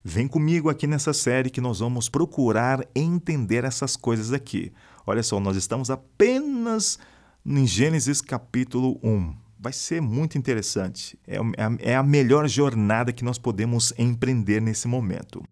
Vem 0.02 0.30
comigo 0.30 0.70
aqui 0.70 0.88
nessa 0.88 1.12
série 1.12 1.50
que 1.50 1.60
nós 1.60 1.80
vamos 1.80 2.08
procurar 2.08 2.88
entender 2.96 3.66
essas 3.66 3.98
coisas 3.98 4.32
aqui. 4.32 4.72
Olha 5.06 5.22
só, 5.22 5.42
nós 5.42 5.58
estamos 5.58 5.90
apenas 5.90 6.98
em 7.46 7.68
Gênesis 7.68 8.22
capítulo 8.22 8.98
1. 9.04 9.36
Vai 9.60 9.74
ser 9.74 10.02
muito 10.02 10.38
interessante. 10.38 11.20
É, 11.28 11.36
é, 11.36 11.92
é 11.92 11.96
a 11.98 12.02
melhor 12.02 12.48
jornada 12.48 13.12
que 13.12 13.26
nós 13.26 13.38
podemos 13.38 13.94
empreender 13.98 14.62
nesse 14.62 14.88
momento. 14.88 15.44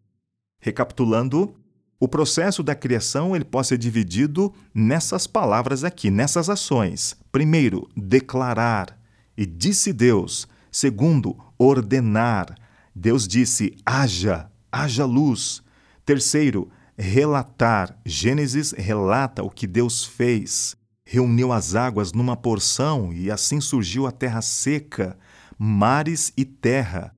Recapitulando, 0.61 1.53
o 1.99 2.07
processo 2.07 2.61
da 2.61 2.75
criação 2.75 3.35
ele 3.35 3.45
pode 3.45 3.67
ser 3.67 3.77
dividido 3.77 4.53
nessas 4.73 5.25
palavras 5.25 5.83
aqui, 5.83 6.11
nessas 6.11 6.49
ações. 6.49 7.15
Primeiro, 7.31 7.89
declarar, 7.95 8.97
e 9.35 9.45
disse 9.45 9.93
Deus. 9.93 10.47
Segundo, 10.71 11.37
ordenar 11.57 12.55
Deus 12.99 13.27
disse: 13.27 13.77
haja, 13.85 14.49
haja 14.71 15.05
luz. 15.05 15.61
Terceiro, 16.03 16.67
relatar. 16.97 17.95
Gênesis 18.03 18.71
relata 18.71 19.43
o 19.43 19.51
que 19.51 19.67
Deus 19.67 20.03
fez. 20.03 20.75
Reuniu 21.05 21.53
as 21.53 21.75
águas 21.75 22.11
numa 22.11 22.35
porção 22.35 23.13
e 23.13 23.29
assim 23.29 23.61
surgiu 23.61 24.07
a 24.07 24.11
terra 24.11 24.41
seca, 24.41 25.15
mares 25.59 26.33
e 26.35 26.43
terra. 26.43 27.13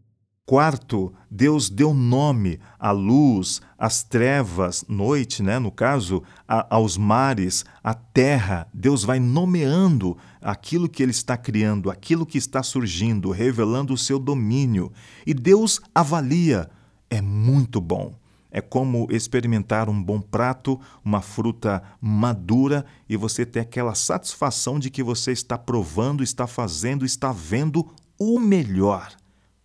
Quarto, 0.49 1.13
Deus 1.29 1.69
deu 1.69 1.93
nome 1.93 2.59
à 2.79 2.89
luz, 2.89 3.61
às 3.77 4.01
trevas, 4.01 4.83
noite, 4.89 5.43
né, 5.43 5.59
no 5.59 5.69
caso, 5.69 6.23
a, 6.47 6.75
aos 6.75 6.97
mares, 6.97 7.63
à 7.83 7.93
terra. 7.93 8.67
Deus 8.73 9.03
vai 9.03 9.19
nomeando 9.19 10.17
aquilo 10.41 10.89
que 10.89 11.03
ele 11.03 11.11
está 11.11 11.37
criando, 11.37 11.91
aquilo 11.91 12.25
que 12.25 12.39
está 12.39 12.63
surgindo, 12.63 13.29
revelando 13.29 13.93
o 13.93 13.97
seu 13.97 14.17
domínio. 14.17 14.91
E 15.23 15.35
Deus 15.35 15.79
avalia. 15.93 16.67
É 17.11 17.21
muito 17.21 17.79
bom. 17.79 18.15
É 18.49 18.59
como 18.59 19.07
experimentar 19.11 19.87
um 19.87 20.01
bom 20.01 20.19
prato, 20.19 20.81
uma 21.05 21.21
fruta 21.21 21.83
madura 22.01 22.87
e 23.07 23.15
você 23.15 23.45
ter 23.45 23.59
aquela 23.59 23.93
satisfação 23.93 24.79
de 24.79 24.89
que 24.89 25.03
você 25.03 25.31
está 25.31 25.59
provando, 25.59 26.23
está 26.23 26.47
fazendo, 26.47 27.05
está 27.05 27.31
vendo 27.31 27.87
o 28.17 28.39
melhor 28.39 29.18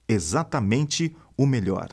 exatamente 0.08 1.14
o 1.36 1.46
melhor. 1.46 1.88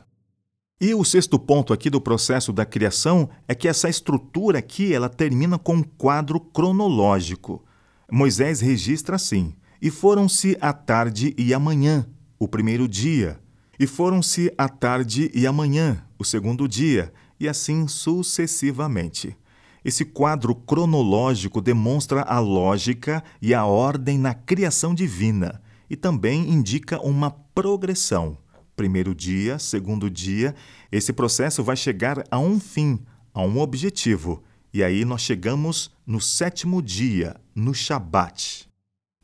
E 0.80 0.94
o 0.94 1.04
sexto 1.04 1.38
ponto 1.38 1.72
aqui 1.72 1.88
do 1.88 2.00
processo 2.00 2.52
da 2.52 2.64
criação 2.64 3.30
é 3.46 3.54
que 3.54 3.68
essa 3.68 3.88
estrutura 3.88 4.58
aqui 4.58 4.92
ela 4.92 5.08
termina 5.08 5.56
com 5.56 5.76
um 5.76 5.82
quadro 5.82 6.40
cronológico. 6.40 7.64
Moisés 8.10 8.60
registra 8.60 9.14
assim: 9.14 9.54
E 9.80 9.90
foram-se 9.90 10.56
a 10.60 10.72
tarde 10.72 11.34
e 11.38 11.54
a 11.54 11.58
manhã, 11.58 12.04
o 12.36 12.48
primeiro 12.48 12.88
dia, 12.88 13.38
e 13.78 13.86
foram-se 13.86 14.52
a 14.58 14.68
tarde 14.68 15.30
e 15.32 15.46
a 15.46 15.52
manhã, 15.52 16.04
o 16.18 16.24
segundo 16.24 16.66
dia, 16.66 17.12
e 17.38 17.48
assim 17.48 17.86
sucessivamente. 17.86 19.36
Esse 19.84 20.04
quadro 20.04 20.52
cronológico 20.54 21.60
demonstra 21.60 22.22
a 22.22 22.40
lógica 22.40 23.22
e 23.40 23.54
a 23.54 23.64
ordem 23.64 24.18
na 24.18 24.34
criação 24.34 24.94
divina 24.94 25.60
e 25.92 25.96
também 25.96 26.50
indica 26.50 26.98
uma 27.02 27.30
progressão. 27.30 28.38
Primeiro 28.74 29.14
dia, 29.14 29.58
segundo 29.58 30.08
dia, 30.08 30.54
esse 30.90 31.12
processo 31.12 31.62
vai 31.62 31.76
chegar 31.76 32.24
a 32.30 32.38
um 32.38 32.58
fim, 32.58 32.98
a 33.34 33.42
um 33.42 33.60
objetivo. 33.60 34.42
E 34.72 34.82
aí 34.82 35.04
nós 35.04 35.20
chegamos 35.20 35.94
no 36.06 36.18
sétimo 36.18 36.80
dia, 36.80 37.36
no 37.54 37.74
Shabat. 37.74 38.66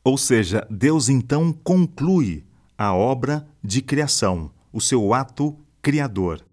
Ou 0.05 0.19
seja, 0.19 0.67
Deus 0.71 1.09
então 1.09 1.55
conclui 1.55 2.45
a 2.77 2.95
obra 2.95 3.49
de 3.65 3.81
criação, 3.81 4.51
o 4.71 4.79
seu 4.79 5.15
ato 5.15 5.57
criador. 5.81 6.45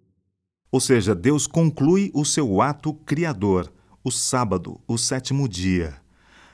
Ou 0.71 0.79
seja, 0.79 1.13
Deus 1.13 1.45
conclui 1.45 2.09
o 2.13 2.23
seu 2.23 2.61
ato 2.61 2.93
criador, 2.93 3.69
o 4.01 4.09
sábado, 4.09 4.79
o 4.87 4.97
sétimo 4.97 5.45
dia. 5.49 6.04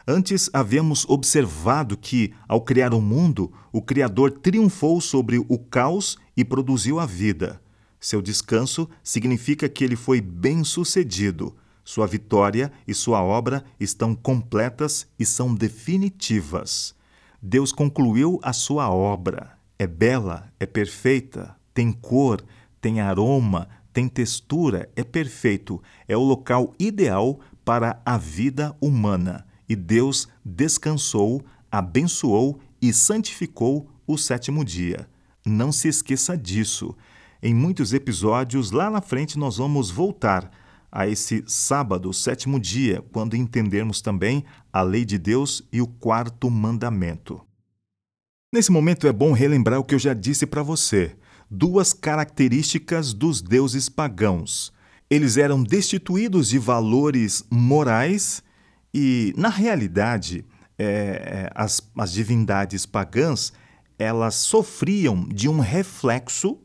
Antes 0.08 0.50
havíamos 0.52 1.06
observado 1.08 1.96
que, 1.96 2.34
ao 2.48 2.62
criar 2.62 2.94
o 2.94 3.02
mundo, 3.02 3.52
o 3.72 3.82
Criador 3.82 4.32
triunfou 4.32 5.00
sobre 5.00 5.38
o 5.38 5.60
caos 5.60 6.18
e 6.36 6.44
produziu 6.44 7.00
a 7.00 7.06
vida. 7.06 7.62
Seu 8.00 8.22
descanso 8.22 8.90
significa 9.04 9.70
que 9.70 9.84
ele 9.84 9.96
foi 9.96 10.20
bem-sucedido. 10.20 11.56
Sua 11.84 12.08
vitória 12.08 12.72
e 12.88 12.96
sua 12.96 13.22
obra 13.22 13.64
estão 13.80 14.16
completas 14.16 15.06
e 15.20 15.26
são 15.26 15.54
definitivas. 15.54 16.96
Deus 17.40 17.72
concluiu 17.72 18.40
a 18.42 18.54
sua 18.54 18.90
obra. 18.90 19.56
É 19.78 19.86
bela, 19.86 20.52
é 20.60 20.66
perfeita, 20.66 21.56
tem 21.74 21.92
cor, 21.92 22.44
tem 22.80 23.02
aroma, 23.02 23.68
tem 23.94 24.08
textura, 24.08 24.90
é 24.96 25.04
perfeito. 25.04 25.82
É 26.08 26.18
o 26.18 26.24
local 26.24 26.74
ideal 26.80 27.40
para 27.64 28.02
a 28.04 28.18
vida 28.18 28.76
humana 28.82 29.46
e 29.72 29.76
Deus 29.76 30.28
descansou, 30.44 31.42
abençoou 31.72 32.60
e 32.82 32.92
santificou 32.92 33.90
o 34.06 34.18
sétimo 34.18 34.66
dia. 34.66 35.08
Não 35.46 35.72
se 35.72 35.88
esqueça 35.88 36.38
disso. 36.38 36.94
Em 37.42 37.56
muitos 37.56 37.94
episódios 37.94 38.72
lá 38.72 38.92
na 38.92 39.00
frente 39.00 39.40
nós 39.40 39.56
vamos 39.56 39.90
voltar 39.90 40.52
a 40.92 41.08
esse 41.08 41.42
sábado, 41.48 42.12
sétimo 42.12 42.60
dia, 42.60 43.02
quando 43.14 43.38
entendermos 43.38 44.02
também 44.02 44.44
a 44.74 44.82
lei 44.82 45.06
de 45.06 45.18
Deus 45.18 45.64
e 45.72 45.80
o 45.82 45.88
quarto 45.88 46.52
mandamento. 46.52 47.40
Nesse 48.54 48.74
momento 48.74 49.08
é 49.08 49.14
bom 49.14 49.32
relembrar 49.32 49.80
o 49.80 49.86
que 49.86 49.96
eu 49.96 50.00
já 50.00 50.14
disse 50.14 50.46
para 50.46 50.62
você: 50.62 51.16
duas 51.50 51.94
características 51.94 53.14
dos 53.14 53.42
deuses 53.42 53.88
pagãos. 53.88 54.74
Eles 55.10 55.38
eram 55.38 55.64
destituídos 55.64 56.50
de 56.50 56.60
valores 56.60 57.46
morais 57.50 58.44
e, 58.94 59.34
na 59.38 59.50
realidade, 59.50 60.46
é, 60.78 60.86
é, 60.86 61.52
as, 61.56 61.82
as 61.98 62.12
divindades 62.12 62.86
pagãs 62.86 63.54
elas 63.98 64.34
sofriam 64.34 65.28
de 65.30 65.48
um 65.48 65.60
reflexo 65.60 66.58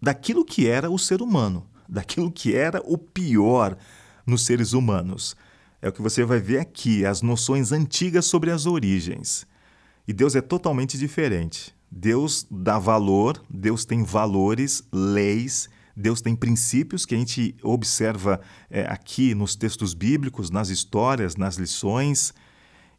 daquilo 0.00 0.44
que 0.44 0.66
era 0.68 0.90
o 0.90 0.98
ser 0.98 1.22
humano, 1.22 1.66
daquilo 1.88 2.30
que 2.30 2.54
era 2.54 2.82
o 2.84 2.98
pior 2.98 3.78
nos 4.26 4.44
seres 4.44 4.74
humanos. 4.74 5.34
É 5.80 5.88
o 5.88 5.92
que 5.92 6.02
você 6.02 6.22
vai 6.22 6.38
ver 6.38 6.58
aqui, 6.58 7.06
as 7.06 7.22
noções 7.22 7.72
antigas 7.72 8.26
sobre 8.26 8.50
as 8.50 8.66
origens. 8.66 9.46
E 10.06 10.12
Deus 10.12 10.36
é 10.36 10.42
totalmente 10.42 10.98
diferente. 10.98 11.74
Deus 11.90 12.46
dá 12.50 12.78
valor, 12.78 13.42
Deus 13.48 13.84
tem 13.84 14.04
valores, 14.04 14.82
leis, 14.92 15.68
Deus 15.96 16.20
tem 16.20 16.34
princípios 16.34 17.04
que 17.04 17.14
a 17.14 17.18
gente 17.18 17.54
observa 17.62 18.40
é, 18.70 18.82
aqui 18.82 19.34
nos 19.34 19.54
textos 19.54 19.94
bíblicos, 19.94 20.50
nas 20.50 20.68
histórias, 20.68 21.36
nas 21.36 21.56
lições. 21.56 22.32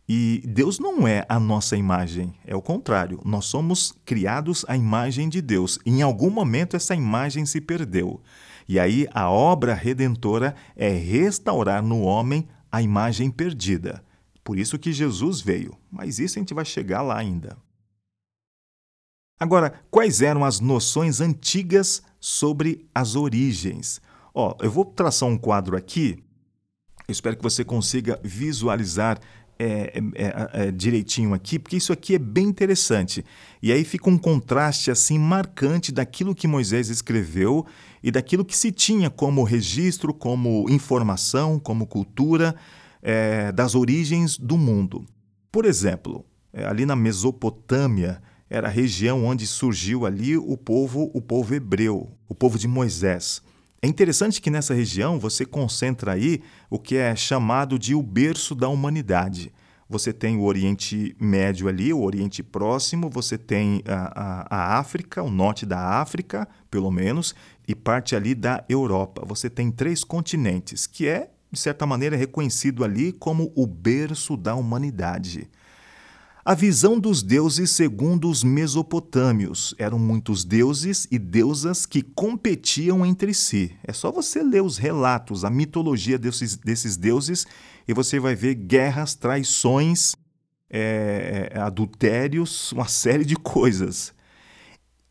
E 0.07 0.43
Deus 0.45 0.79
não 0.79 1.07
é 1.07 1.25
a 1.29 1.39
nossa 1.39 1.77
imagem, 1.77 2.33
é 2.45 2.55
o 2.55 2.61
contrário. 2.61 3.21
Nós 3.23 3.45
somos 3.45 3.93
criados 4.05 4.65
à 4.67 4.75
imagem 4.75 5.29
de 5.29 5.41
Deus. 5.41 5.79
Em 5.85 6.01
algum 6.01 6.29
momento 6.29 6.75
essa 6.75 6.93
imagem 6.93 7.45
se 7.45 7.61
perdeu. 7.61 8.21
E 8.67 8.79
aí 8.79 9.07
a 9.13 9.29
obra 9.29 9.73
redentora 9.73 10.55
é 10.75 10.89
restaurar 10.89 11.81
no 11.81 12.01
homem 12.01 12.47
a 12.71 12.81
imagem 12.81 13.29
perdida. 13.31 14.03
Por 14.43 14.57
isso 14.59 14.77
que 14.77 14.91
Jesus 14.91 15.41
veio. 15.41 15.77
Mas 15.89 16.19
isso 16.19 16.37
a 16.37 16.41
gente 16.41 16.53
vai 16.53 16.65
chegar 16.65 17.01
lá 17.01 17.17
ainda. 17.17 17.57
Agora, 19.43 19.73
quais 19.91 20.21
eram 20.21 20.45
as 20.45 20.61
noções 20.61 21.19
antigas 21.19 22.01
sobre 22.17 22.87
as 22.95 23.13
origens? 23.13 23.99
Ó, 24.33 24.55
eu 24.61 24.71
vou 24.71 24.85
traçar 24.85 25.27
um 25.27 25.37
quadro 25.37 25.75
aqui. 25.75 26.23
Eu 27.05 27.11
espero 27.11 27.35
que 27.35 27.43
você 27.43 27.61
consiga 27.65 28.17
visualizar 28.23 29.19
é, 29.59 29.65
é, 29.65 30.01
é, 30.15 30.49
é, 30.67 30.71
direitinho 30.71 31.33
aqui, 31.33 31.59
porque 31.59 31.75
isso 31.75 31.91
aqui 31.91 32.15
é 32.15 32.17
bem 32.17 32.45
interessante. 32.45 33.25
E 33.61 33.69
aí 33.73 33.83
fica 33.83 34.09
um 34.09 34.17
contraste 34.17 34.89
assim 34.89 35.19
marcante 35.19 35.91
daquilo 35.91 36.33
que 36.33 36.47
Moisés 36.47 36.87
escreveu 36.87 37.65
e 38.01 38.11
daquilo 38.11 38.45
que 38.45 38.55
se 38.55 38.71
tinha 38.71 39.09
como 39.09 39.43
registro, 39.43 40.13
como 40.13 40.69
informação, 40.69 41.59
como 41.59 41.85
cultura 41.85 42.55
é, 43.01 43.51
das 43.51 43.75
origens 43.75 44.37
do 44.37 44.57
mundo. 44.57 45.05
Por 45.51 45.65
exemplo, 45.65 46.25
é, 46.53 46.65
ali 46.65 46.85
na 46.85 46.95
Mesopotâmia 46.95 48.21
era 48.53 48.67
a 48.67 48.71
região 48.71 49.25
onde 49.25 49.47
surgiu 49.47 50.05
ali 50.05 50.37
o 50.37 50.55
povo, 50.55 51.09
o 51.11 51.19
povo 51.19 51.55
hebreu, 51.55 52.11
o 52.29 52.35
povo 52.35 52.59
de 52.59 52.67
Moisés. 52.67 53.41
É 53.81 53.87
interessante 53.87 54.39
que 54.39 54.51
nessa 54.51 54.75
região 54.75 55.19
você 55.19 55.43
concentra 55.43 56.11
aí 56.11 56.39
o 56.69 56.77
que 56.77 56.95
é 56.95 57.15
chamado 57.15 57.79
de 57.79 57.95
o 57.95 58.03
berço 58.03 58.53
da 58.53 58.69
humanidade. 58.69 59.51
Você 59.89 60.13
tem 60.13 60.37
o 60.37 60.43
Oriente 60.43 61.15
Médio 61.19 61.67
ali, 61.67 61.91
o 61.91 62.03
Oriente 62.03 62.43
Próximo, 62.43 63.09
você 63.09 63.39
tem 63.39 63.81
a, 63.87 64.21
a, 64.21 64.55
a, 64.55 64.79
África, 64.79 65.23
o 65.23 65.31
norte 65.31 65.65
da 65.65 65.99
África, 65.99 66.47
pelo 66.69 66.91
menos, 66.91 67.33
e 67.67 67.73
parte 67.73 68.15
ali 68.15 68.35
da 68.35 68.63
Europa. 68.69 69.25
Você 69.25 69.49
tem 69.49 69.71
três 69.71 70.03
continentes, 70.03 70.85
que 70.85 71.07
é, 71.07 71.31
de 71.51 71.59
certa 71.59 71.87
maneira, 71.87 72.15
reconhecido 72.15 72.83
ali 72.83 73.11
como 73.11 73.51
o 73.55 73.65
berço 73.65 74.37
da 74.37 74.53
humanidade. 74.53 75.49
A 76.45 76.53
visão 76.53 76.99
dos 76.99 77.23
deuses 77.23 77.71
segundo 77.71 78.29
os 78.29 78.43
mesopotâmios. 78.43 79.73
Eram 79.77 79.97
muitos 79.97 80.43
deuses 80.43 81.07
e 81.09 81.17
deusas 81.17 81.85
que 81.85 82.01
competiam 82.01 83.05
entre 83.05 83.33
si. 83.33 83.71
É 83.81 83.93
só 83.93 84.11
você 84.11 84.43
ler 84.43 84.61
os 84.61 84.77
relatos, 84.77 85.45
a 85.45 85.49
mitologia 85.49 86.19
desses, 86.19 86.57
desses 86.57 86.97
deuses, 86.97 87.47
e 87.87 87.93
você 87.93 88.19
vai 88.19 88.35
ver 88.35 88.55
guerras, 88.55 89.15
traições, 89.15 90.17
é, 90.69 91.49
é 91.53 91.59
adultérios, 91.61 92.73
uma 92.73 92.89
série 92.89 93.23
de 93.23 93.37
coisas. 93.37 94.13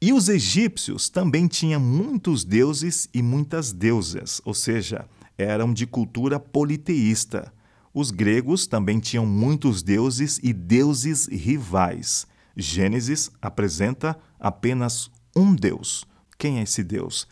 E 0.02 0.12
os 0.12 0.28
egípcios 0.28 1.08
também 1.08 1.46
tinham 1.46 1.80
muitos 1.80 2.44
deuses 2.44 3.08
e 3.14 3.22
muitas 3.22 3.72
deusas, 3.72 4.42
ou 4.44 4.52
seja, 4.52 5.06
eram 5.38 5.72
de 5.72 5.86
cultura 5.86 6.38
politeísta. 6.38 7.50
Os 7.94 8.10
gregos 8.10 8.66
também 8.66 8.98
tinham 8.98 9.26
muitos 9.26 9.82
deuses 9.82 10.40
e 10.42 10.52
deuses 10.52 11.26
rivais. 11.26 12.26
Gênesis 12.56 13.30
apresenta 13.40 14.18
apenas 14.40 15.10
um 15.36 15.54
Deus. 15.54 16.04
Quem 16.38 16.58
é 16.58 16.62
esse 16.62 16.82
Deus? 16.82 17.28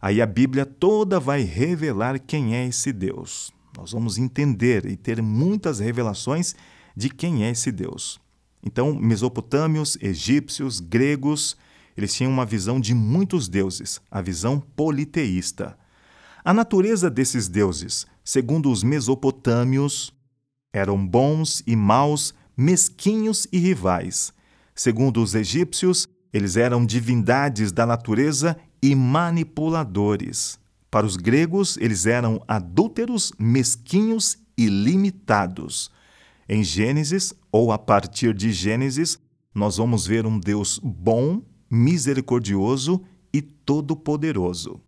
Aí 0.00 0.22
a 0.22 0.26
Bíblia 0.26 0.64
toda 0.64 1.18
vai 1.18 1.42
revelar 1.42 2.18
quem 2.18 2.54
é 2.54 2.66
esse 2.66 2.92
Deus. 2.92 3.52
Nós 3.76 3.92
vamos 3.92 4.18
entender 4.18 4.86
e 4.86 4.96
ter 4.96 5.20
muitas 5.20 5.80
revelações 5.80 6.54
de 6.96 7.08
quem 7.08 7.44
é 7.44 7.50
esse 7.50 7.72
Deus. 7.72 8.20
Então, 8.62 8.94
mesopotâmios, 8.94 9.98
egípcios, 10.00 10.78
gregos, 10.78 11.56
eles 11.96 12.14
tinham 12.14 12.32
uma 12.32 12.46
visão 12.46 12.80
de 12.80 12.94
muitos 12.94 13.48
deuses, 13.48 14.00
a 14.10 14.20
visão 14.20 14.60
politeísta. 14.60 15.76
A 16.46 16.52
natureza 16.52 17.08
desses 17.08 17.48
deuses, 17.48 18.06
segundo 18.22 18.70
os 18.70 18.82
mesopotâmios, 18.82 20.12
eram 20.74 21.06
bons 21.06 21.62
e 21.66 21.74
maus, 21.74 22.34
mesquinhos 22.54 23.48
e 23.50 23.56
rivais. 23.58 24.30
Segundo 24.74 25.22
os 25.22 25.34
egípcios, 25.34 26.06
eles 26.34 26.58
eram 26.58 26.84
divindades 26.84 27.72
da 27.72 27.86
natureza 27.86 28.58
e 28.82 28.94
manipuladores. 28.94 30.58
Para 30.90 31.06
os 31.06 31.16
gregos, 31.16 31.78
eles 31.78 32.04
eram 32.04 32.42
adúlteros, 32.46 33.32
mesquinhos 33.38 34.36
e 34.54 34.66
limitados. 34.66 35.90
Em 36.46 36.62
Gênesis, 36.62 37.32
ou 37.50 37.72
a 37.72 37.78
partir 37.78 38.34
de 38.34 38.52
Gênesis, 38.52 39.18
nós 39.54 39.78
vamos 39.78 40.06
ver 40.06 40.26
um 40.26 40.38
Deus 40.38 40.78
bom, 40.78 41.40
misericordioso 41.70 43.02
e 43.32 43.40
todo-poderoso. 43.40 44.83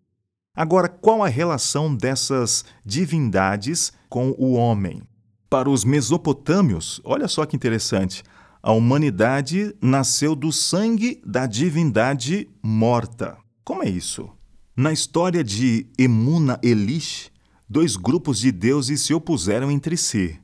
Agora, 0.56 0.88
qual 0.88 1.22
a 1.22 1.28
relação 1.28 1.94
dessas 1.94 2.64
divindades 2.82 3.92
com 4.08 4.34
o 4.38 4.54
homem? 4.54 5.02
Para 5.50 5.68
os 5.68 5.84
mesopotâmios, 5.84 6.98
olha 7.04 7.28
só 7.28 7.44
que 7.44 7.54
interessante, 7.54 8.22
a 8.62 8.72
humanidade 8.72 9.76
nasceu 9.82 10.34
do 10.34 10.50
sangue 10.50 11.20
da 11.26 11.46
divindade 11.46 12.48
morta. 12.62 13.36
Como 13.62 13.82
é 13.82 13.88
isso? 13.88 14.30
Na 14.74 14.92
história 14.92 15.44
de 15.44 15.86
Emuna 15.98 16.58
Elish, 16.62 17.30
dois 17.68 17.94
grupos 17.94 18.38
de 18.38 18.50
deuses 18.50 19.02
se 19.02 19.12
opuseram 19.12 19.70
entre 19.70 19.96
si. 19.96 20.40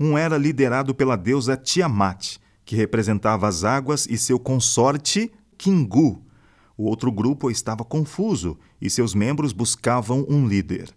Um 0.00 0.16
era 0.16 0.38
liderado 0.38 0.94
pela 0.94 1.14
deusa 1.14 1.56
Tiamat, 1.56 2.38
que 2.64 2.74
representava 2.74 3.46
as 3.46 3.64
águas, 3.64 4.06
e 4.10 4.18
seu 4.18 4.38
consorte, 4.38 5.30
Kingu, 5.56 6.25
o 6.76 6.84
outro 6.84 7.10
grupo 7.10 7.50
estava 7.50 7.84
confuso 7.84 8.58
e 8.80 8.90
seus 8.90 9.14
membros 9.14 9.52
buscavam 9.52 10.26
um 10.28 10.46
líder. 10.46 10.94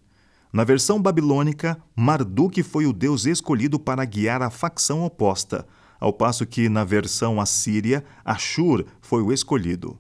Na 0.52 0.64
versão 0.64 1.02
babilônica, 1.02 1.78
Marduk 1.96 2.62
foi 2.64 2.86
o 2.86 2.94
deus 2.94 3.26
escolhido 3.26 3.80
para 3.80 4.04
guiar 4.04 4.42
a 4.42 4.50
facção 4.50 5.04
oposta, 5.04 5.66
ao 6.00 6.12
passo 6.12 6.46
que 6.46 6.68
na 6.68 6.84
versão 6.84 7.40
assíria, 7.40 8.04
Ashur 8.26 8.86
foi 9.02 9.22
o 9.22 9.32
escolhido. 9.32 9.98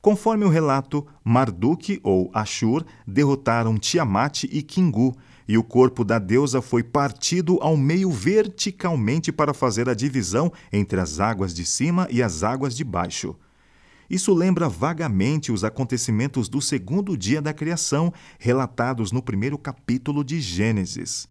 Conforme 0.00 0.44
o 0.44 0.48
relato, 0.48 1.06
Marduk 1.24 2.00
ou 2.02 2.30
Ashur 2.32 2.84
derrotaram 3.06 3.78
Tiamat 3.78 4.44
e 4.44 4.62
Kingu, 4.62 5.16
e 5.48 5.56
o 5.56 5.62
corpo 5.62 6.04
da 6.04 6.18
deusa 6.18 6.60
foi 6.60 6.82
partido 6.82 7.58
ao 7.60 7.76
meio 7.76 8.10
verticalmente 8.10 9.30
para 9.30 9.54
fazer 9.54 9.88
a 9.88 9.94
divisão 9.94 10.52
entre 10.72 11.00
as 11.00 11.20
águas 11.20 11.54
de 11.54 11.64
cima 11.64 12.08
e 12.10 12.22
as 12.22 12.42
águas 12.42 12.74
de 12.74 12.82
baixo. 12.82 13.36
Isso 14.08 14.32
lembra 14.32 14.68
vagamente 14.68 15.50
os 15.50 15.64
acontecimentos 15.64 16.48
do 16.48 16.60
segundo 16.60 17.16
dia 17.16 17.42
da 17.42 17.52
criação, 17.52 18.12
relatados 18.38 19.10
no 19.12 19.22
primeiro 19.22 19.58
capítulo 19.58 20.22
de 20.22 20.40
Gênesis. 20.40 21.28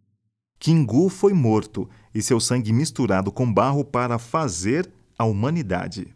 Kingu 0.59 1.09
foi 1.09 1.33
morto 1.33 1.89
e 2.13 2.21
seu 2.21 2.39
sangue 2.39 2.73
misturado 2.73 3.31
com 3.31 3.51
barro 3.51 3.83
para 3.83 4.17
fazer 4.17 4.89
a 5.17 5.25
humanidade. 5.25 6.13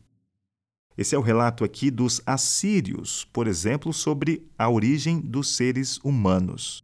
Esse 0.97 1.15
é 1.15 1.17
o 1.17 1.21
relato 1.21 1.63
aqui 1.63 1.89
dos 1.89 2.21
assírios, 2.25 3.25
por 3.31 3.47
exemplo, 3.47 3.93
sobre 3.93 4.45
a 4.57 4.69
origem 4.69 5.21
dos 5.21 5.55
seres 5.55 5.97
humanos. 6.03 6.83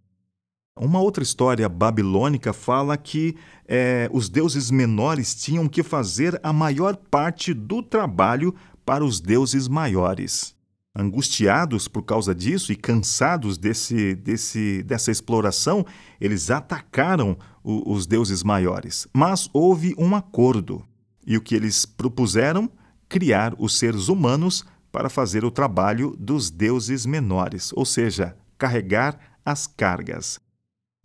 Uma 0.78 1.00
outra 1.00 1.24
história 1.24 1.68
babilônica 1.70 2.52
fala 2.52 2.98
que 2.98 3.36
é, 3.68 4.10
os 4.12 4.30
deuses 4.30 4.70
menores 4.70 5.34
tinham 5.34 5.68
que 5.68 5.82
fazer 5.82 6.40
a 6.44 6.52
maior 6.52 6.98
parte 6.98 7.54
do 7.54 7.82
trabalho 7.82 8.54
para 8.86 9.04
os 9.04 9.19
deuses 9.19 9.67
maiores. 9.67 10.56
Angustiados 10.98 11.90
por 11.90 12.04
causa 12.04 12.33
disso 12.33 12.71
e 12.71 12.75
cansados 12.75 13.58
desse, 13.58 14.15
desse, 14.15 14.81
dessa 14.83 15.12
exploração, 15.12 15.86
eles 16.21 16.50
atacaram 16.50 17.38
o, 17.62 17.92
os 17.92 18.06
deuses 18.06 18.44
maiores. 18.44 19.06
Mas 19.13 19.50
houve 19.52 19.94
um 19.98 20.15
acordo. 20.15 20.86
E 21.27 21.36
o 21.36 21.42
que 21.42 21.56
eles 21.56 21.86
propuseram? 21.86 22.69
Criar 23.10 23.54
os 23.58 23.77
seres 23.77 24.08
humanos 24.08 24.63
para 24.92 25.10
fazer 25.10 25.44
o 25.44 25.52
trabalho 25.52 26.15
dos 26.17 26.50
deuses 26.50 27.06
menores, 27.06 27.73
ou 27.73 27.83
seja, 27.83 28.36
carregar 28.58 29.19
as 29.44 29.67
cargas. 29.67 30.40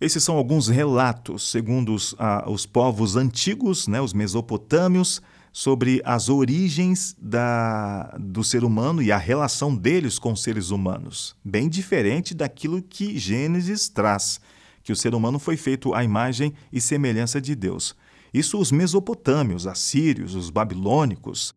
Esses 0.00 0.22
são 0.22 0.36
alguns 0.36 0.68
relatos, 0.68 1.50
segundo 1.50 1.92
os, 1.92 2.14
ah, 2.18 2.44
os 2.48 2.64
povos 2.64 3.16
antigos, 3.16 3.88
né, 3.88 4.00
os 4.00 4.14
mesopotâmios, 4.14 5.20
sobre 5.52 6.00
as 6.04 6.28
origens 6.28 7.16
da, 7.20 8.16
do 8.18 8.44
ser 8.44 8.64
humano 8.64 9.02
e 9.02 9.10
a 9.10 9.18
relação 9.18 9.74
deles 9.74 10.18
com 10.18 10.32
os 10.32 10.42
seres 10.42 10.70
humanos. 10.70 11.36
Bem 11.44 11.68
diferente 11.68 12.34
daquilo 12.34 12.82
que 12.82 13.18
Gênesis 13.18 13.88
traz, 13.88 14.40
que 14.82 14.92
o 14.92 14.96
ser 14.96 15.14
humano 15.14 15.38
foi 15.38 15.56
feito 15.56 15.92
à 15.92 16.04
imagem 16.04 16.52
e 16.72 16.80
semelhança 16.80 17.40
de 17.40 17.54
Deus. 17.54 17.96
Isso 18.32 18.58
os 18.58 18.70
mesopotâmios, 18.70 19.66
assírios, 19.66 20.34
os 20.34 20.50
babilônicos. 20.50 21.52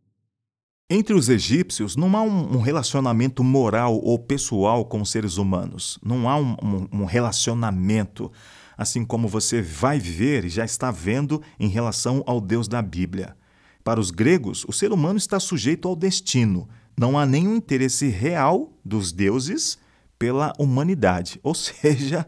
Entre 0.90 1.16
os 1.16 1.30
egípcios, 1.30 1.96
não 1.96 2.16
há 2.18 2.22
um 2.22 2.60
relacionamento 2.60 3.44
moral 3.44 3.96
ou 3.96 4.20
pessoal 4.20 4.86
com 4.86 5.02
os 5.02 5.10
seres 5.10 5.38
humanos. 5.38 5.98
Não 6.04 6.28
há 6.28 6.36
um, 6.36 6.56
um, 6.62 6.88
um 7.02 7.06
relacionamento, 7.06 8.32
assim 8.78 9.06
como 9.06 9.28
você 9.28 9.62
vai 9.62 10.00
ver 10.00 10.46
e 10.46 10.50
já 10.50 10.66
está 10.66 10.92
vendo 10.92 11.42
em 11.60 11.68
relação 11.68 12.24
ao 12.26 12.42
Deus 12.42 12.68
da 12.68 12.82
Bíblia. 12.82 13.36
Para 13.84 14.00
os 14.00 14.12
gregos, 14.12 14.66
o 14.68 14.72
ser 14.72 14.92
humano 14.92 15.18
está 15.18 15.40
sujeito 15.40 15.88
ao 15.88 15.96
destino. 15.96 16.70
Não 16.98 17.18
há 17.18 17.26
nenhum 17.26 17.56
interesse 17.56 18.08
real 18.08 18.72
dos 18.84 19.12
deuses 19.12 19.78
pela 20.18 20.54
humanidade, 20.58 21.40
ou 21.44 21.54
seja, 21.56 22.26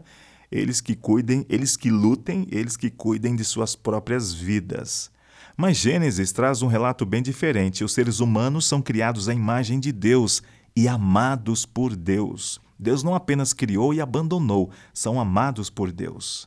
eles 0.50 0.80
que 0.80 0.94
cuidem, 0.94 1.46
eles 1.48 1.76
que 1.76 1.90
lutem, 1.90 2.46
eles 2.50 2.76
que 2.76 2.90
cuidem 2.90 3.34
de 3.34 3.44
suas 3.44 3.74
próprias 3.74 4.32
vidas. 4.32 5.10
Mas 5.56 5.78
Gênesis 5.78 6.32
traz 6.32 6.60
um 6.60 6.66
relato 6.66 7.06
bem 7.06 7.22
diferente. 7.22 7.82
Os 7.82 7.92
seres 7.92 8.20
humanos 8.20 8.66
são 8.66 8.82
criados 8.82 9.28
à 9.28 9.32
imagem 9.32 9.80
de 9.80 9.90
Deus 9.90 10.42
e 10.76 10.86
amados 10.86 11.64
por 11.64 11.96
Deus. 11.96 12.60
Deus 12.78 13.02
não 13.02 13.14
apenas 13.14 13.54
criou 13.54 13.94
e 13.94 14.00
abandonou, 14.00 14.70
são 14.92 15.18
amados 15.18 15.70
por 15.70 15.90
Deus. 15.90 16.46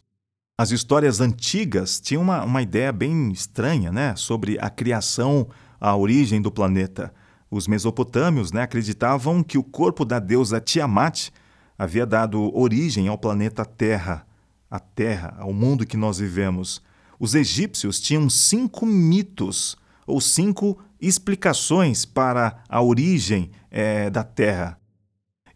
As 0.60 0.72
histórias 0.72 1.22
antigas 1.22 2.02
tinham 2.02 2.22
uma, 2.22 2.44
uma 2.44 2.62
ideia 2.62 2.92
bem 2.92 3.32
estranha 3.32 3.94
né, 3.94 4.14
sobre 4.18 4.60
a 4.60 4.70
criação, 4.70 5.48
a 5.80 5.96
origem 5.96 6.42
do 6.42 6.52
planeta. 6.52 7.14
Os 7.50 7.66
mesopotâmios 7.66 8.52
né, 8.52 8.64
acreditavam 8.64 9.42
que 9.42 9.58
o 9.58 9.64
corpo 9.64 10.04
da 10.04 10.20
deusa 10.20 10.60
Tiamat 10.60 11.30
havia 11.78 12.06
dado 12.06 12.54
origem 12.54 13.08
ao 13.08 13.18
planeta 13.18 13.64
Terra, 13.64 14.28
a 14.70 14.82
Terra, 14.82 15.34
ao 15.40 15.54
mundo 15.54 15.86
que 15.86 15.96
nós 15.96 16.20
vivemos. 16.20 16.82
Os 17.18 17.36
egípcios 17.36 18.02
tinham 18.02 18.30
cinco 18.30 18.86
mitos, 18.86 19.78
ou 20.06 20.20
cinco 20.20 20.78
explicações 21.00 22.04
para 22.04 22.62
a 22.68 22.82
origem 22.82 23.50
é, 23.72 24.10
da 24.10 24.26
Terra. 24.26 24.78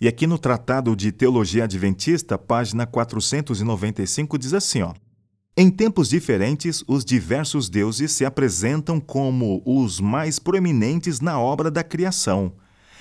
E 0.03 0.07
aqui 0.09 0.27
no 0.27 0.37
Tratado 0.37 0.97
de 0.97 1.13
Teologia 1.13 1.63
Adventista, 1.63 2.37
página 2.37 2.85
495, 2.85 4.37
diz 4.37 4.53
assim: 4.53 4.81
ó, 4.81 4.93
Em 5.55 5.69
tempos 5.69 6.09
diferentes, 6.09 6.83
os 6.89 7.05
diversos 7.05 7.69
deuses 7.69 8.11
se 8.11 8.25
apresentam 8.25 8.99
como 8.99 9.63
os 9.65 10.01
mais 10.01 10.39
proeminentes 10.39 11.21
na 11.21 11.39
obra 11.39 11.71
da 11.71 11.85
criação. 11.85 12.51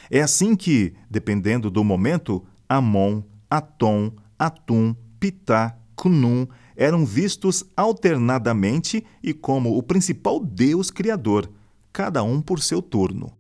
É 0.09 0.22
assim 0.22 0.55
que, 0.55 0.94
dependendo 1.11 1.72
do 1.72 1.82
momento, 1.82 2.46
Amon, 2.68 3.24
Atom, 3.50 4.12
Atum, 4.38 4.94
Pitá, 5.18 5.76
Cunum 5.96 6.46
eram 6.76 7.05
vistos 7.05 7.64
alternadamente 7.76 9.05
e 9.20 9.34
como 9.34 9.76
o 9.76 9.82
principal 9.82 10.38
deus 10.38 10.88
criador, 10.88 11.50
cada 11.92 12.22
um 12.22 12.40
por 12.40 12.61
seu 12.61 12.80
turno. 12.80 13.36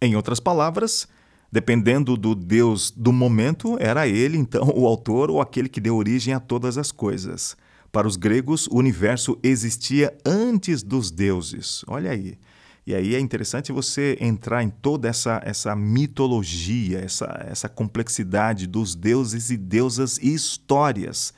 Em 0.00 0.14
outras 0.14 0.38
palavras, 0.38 1.08
Dependendo 1.54 2.16
do 2.16 2.34
Deus 2.34 2.90
do 2.90 3.12
momento, 3.12 3.76
era 3.78 4.08
ele 4.08 4.36
então 4.36 4.72
o 4.74 4.88
autor 4.88 5.30
ou 5.30 5.40
aquele 5.40 5.68
que 5.68 5.80
deu 5.80 5.94
origem 5.94 6.34
a 6.34 6.40
todas 6.40 6.76
as 6.76 6.90
coisas. 6.90 7.56
Para 7.92 8.08
os 8.08 8.16
gregos, 8.16 8.66
o 8.66 8.76
universo 8.76 9.38
existia 9.40 10.12
antes 10.26 10.82
dos 10.82 11.12
deuses. 11.12 11.84
Olha 11.86 12.10
aí. 12.10 12.36
E 12.84 12.92
aí 12.92 13.14
é 13.14 13.20
interessante 13.20 13.70
você 13.70 14.18
entrar 14.20 14.64
em 14.64 14.68
toda 14.68 15.08
essa, 15.08 15.40
essa 15.44 15.76
mitologia, 15.76 16.98
essa, 16.98 17.46
essa 17.48 17.68
complexidade 17.68 18.66
dos 18.66 18.96
deuses 18.96 19.50
e 19.50 19.56
deusas 19.56 20.18
e 20.18 20.34
histórias 20.34 21.32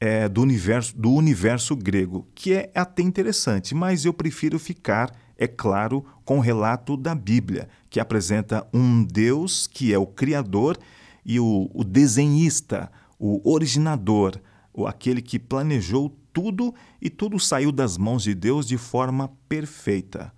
é, 0.00 0.28
do, 0.28 0.42
universo, 0.42 0.98
do 0.98 1.12
universo 1.12 1.76
grego, 1.76 2.26
que 2.34 2.52
é 2.52 2.72
até 2.74 3.00
interessante, 3.00 3.76
mas 3.76 4.04
eu 4.04 4.12
prefiro 4.12 4.58
ficar 4.58 5.16
é 5.38 5.46
claro, 5.46 6.04
com 6.24 6.38
o 6.38 6.40
relato 6.40 6.96
da 6.96 7.14
Bíblia, 7.14 7.68
que 7.96 8.00
apresenta 8.00 8.66
um 8.74 9.02
Deus 9.02 9.66
que 9.66 9.90
é 9.90 9.98
o 9.98 10.06
Criador 10.06 10.76
e 11.24 11.40
o, 11.40 11.70
o 11.72 11.82
desenhista, 11.82 12.92
o 13.18 13.40
originador, 13.50 14.38
o, 14.70 14.86
aquele 14.86 15.22
que 15.22 15.38
planejou 15.38 16.14
tudo 16.30 16.74
e 17.00 17.08
tudo 17.08 17.40
saiu 17.40 17.72
das 17.72 17.96
mãos 17.96 18.22
de 18.22 18.34
Deus 18.34 18.68
de 18.68 18.76
forma 18.76 19.32
perfeita. 19.48 20.30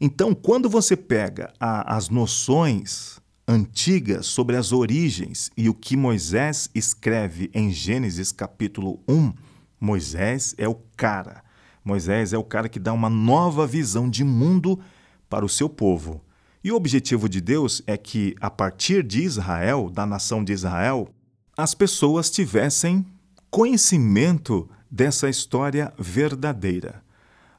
Então, 0.00 0.34
quando 0.34 0.68
você 0.68 0.96
pega 0.96 1.52
a, 1.60 1.96
as 1.96 2.08
noções 2.08 3.20
antigas 3.46 4.26
sobre 4.26 4.56
as 4.56 4.72
origens 4.72 5.48
e 5.56 5.68
o 5.68 5.74
que 5.74 5.96
Moisés 5.96 6.68
escreve 6.74 7.52
em 7.54 7.70
Gênesis 7.70 8.32
capítulo 8.32 8.98
1, 9.06 9.32
Moisés 9.80 10.56
é 10.58 10.66
o 10.66 10.74
cara 10.96 11.44
Moisés 11.84 12.32
é 12.32 12.36
o 12.36 12.42
cara 12.42 12.68
que 12.68 12.80
dá 12.80 12.92
uma 12.92 13.08
nova 13.08 13.64
visão 13.64 14.10
de 14.10 14.24
mundo 14.24 14.80
para 15.30 15.44
o 15.44 15.48
seu 15.48 15.68
povo. 15.68 16.25
E 16.66 16.72
o 16.72 16.74
objetivo 16.74 17.28
de 17.28 17.40
Deus 17.40 17.80
é 17.86 17.96
que, 17.96 18.34
a 18.40 18.50
partir 18.50 19.04
de 19.04 19.22
Israel, 19.22 19.88
da 19.88 20.04
nação 20.04 20.42
de 20.42 20.52
Israel, 20.52 21.08
as 21.56 21.74
pessoas 21.74 22.28
tivessem 22.28 23.06
conhecimento 23.48 24.68
dessa 24.90 25.28
história 25.28 25.94
verdadeira. 25.96 27.04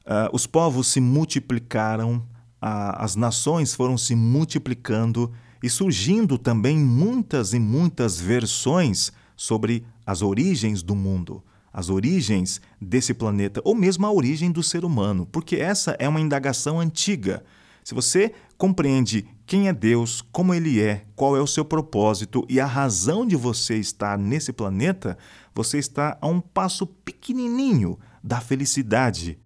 Uh, 0.04 0.28
os 0.30 0.46
povos 0.46 0.88
se 0.88 1.00
multiplicaram, 1.00 2.22
as 2.60 3.16
nações 3.16 3.72
foram 3.72 3.96
se 3.96 4.14
multiplicando 4.14 5.32
e 5.62 5.70
surgindo 5.70 6.36
também 6.36 6.76
muitas 6.76 7.54
e 7.54 7.58
muitas 7.58 8.20
versões 8.20 9.10
sobre 9.34 9.86
as 10.04 10.20
origens 10.20 10.82
do 10.82 10.94
mundo 10.94 11.42
as 11.72 11.90
origens 11.90 12.60
desse 12.80 13.14
planeta, 13.14 13.60
ou 13.62 13.72
mesmo 13.72 14.04
a 14.04 14.10
origem 14.10 14.50
do 14.50 14.64
ser 14.64 14.84
humano, 14.84 15.26
porque 15.30 15.56
essa 15.56 15.94
é 16.00 16.08
uma 16.08 16.20
indagação 16.20 16.80
antiga. 16.80 17.44
Se 17.88 17.94
você 17.94 18.34
compreende 18.58 19.26
quem 19.46 19.66
é 19.66 19.72
Deus, 19.72 20.20
como 20.20 20.52
ele 20.52 20.78
é, 20.78 21.06
qual 21.16 21.34
é 21.34 21.40
o 21.40 21.46
seu 21.46 21.64
propósito 21.64 22.44
e 22.46 22.60
a 22.60 22.66
razão 22.66 23.26
de 23.26 23.34
você 23.34 23.78
estar 23.78 24.18
nesse 24.18 24.52
planeta, 24.52 25.16
você 25.54 25.78
está 25.78 26.18
a 26.20 26.26
um 26.26 26.38
passo 26.38 26.86
pequenininho 26.86 27.98
da 28.22 28.42
felicidade. 28.42 29.38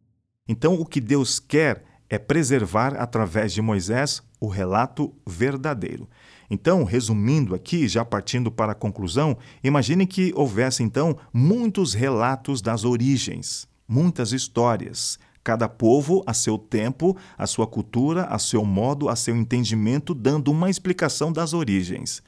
Então, 0.49 0.74
o 0.74 0.84
que 0.84 1.01
Deus 1.01 1.38
quer 1.38 1.84
é 2.11 2.18
preservar 2.18 2.97
através 2.97 3.53
de 3.53 3.62
Moisés 3.62 4.20
o 4.40 4.49
relato 4.49 5.14
verdadeiro. 5.24 6.11
Então, 6.51 6.82
resumindo 6.82 7.55
aqui, 7.55 7.86
já 7.86 8.05
partindo 8.05 8.51
para 8.51 8.72
a 8.72 8.74
conclusão, 8.74 9.38
imagine 9.62 10.05
que 10.05 10.32
houvesse 10.34 10.82
então 10.82 11.16
muitos 11.32 11.95
relatos 11.95 12.61
das 12.61 12.84
origens, 12.84 13.68
muitas 13.86 14.32
histórias, 14.32 15.16
cada 15.43 15.68
povo 15.68 16.22
a 16.26 16.32
seu 16.32 16.57
tempo, 16.57 17.16
a 17.36 17.47
sua 17.47 17.66
cultura, 17.66 18.24
a 18.24 18.38
seu 18.38 18.64
modo, 18.64 19.09
a 19.09 19.16
seu 19.16 19.36
entendimento, 19.36 20.14
dando 20.14 20.51
uma 20.51 20.70
explicação 20.70 21.32
das 21.32 21.53
origens. 21.53 22.22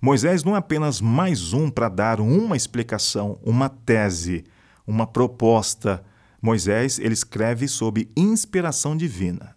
Moisés 0.00 0.44
não 0.44 0.54
é 0.54 0.58
apenas 0.58 1.00
mais 1.00 1.52
um 1.52 1.70
para 1.70 1.88
dar 1.88 2.20
uma 2.20 2.56
explicação, 2.56 3.38
uma 3.42 3.68
tese, 3.68 4.44
uma 4.86 5.06
proposta. 5.06 6.04
Moisés 6.40 6.98
ele 6.98 7.14
escreve 7.14 7.66
sob 7.66 8.08
inspiração 8.16 8.96
divina. 8.96 9.56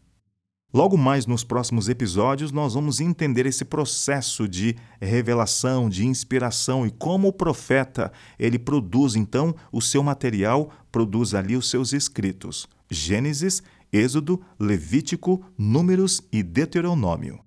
Logo 0.72 0.96
mais 0.96 1.26
nos 1.26 1.44
próximos 1.44 1.90
episódios, 1.90 2.52
nós 2.52 2.76
vamos 2.76 3.00
entender 3.00 3.48
esse 3.48 3.66
processo 3.66 4.48
de 4.48 4.76
revelação, 5.02 5.90
de 5.90 6.06
inspiração 6.06 6.86
e 6.86 6.92
como 6.92 7.28
o 7.28 7.34
profeta 7.34 8.12
ele 8.38 8.60
produz 8.60 9.16
então 9.16 9.56
o 9.72 9.82
seu 9.82 10.04
material, 10.04 10.70
produz 10.92 11.34
ali 11.34 11.58
os 11.58 11.70
seus 11.70 11.92
escritos. 11.92 12.68
Gênesis, 12.90 13.62
Êxodo, 13.92 14.42
Levítico, 14.60 15.44
Números 15.58 16.22
e 16.32 16.44
Deuteronômio. 16.44 17.40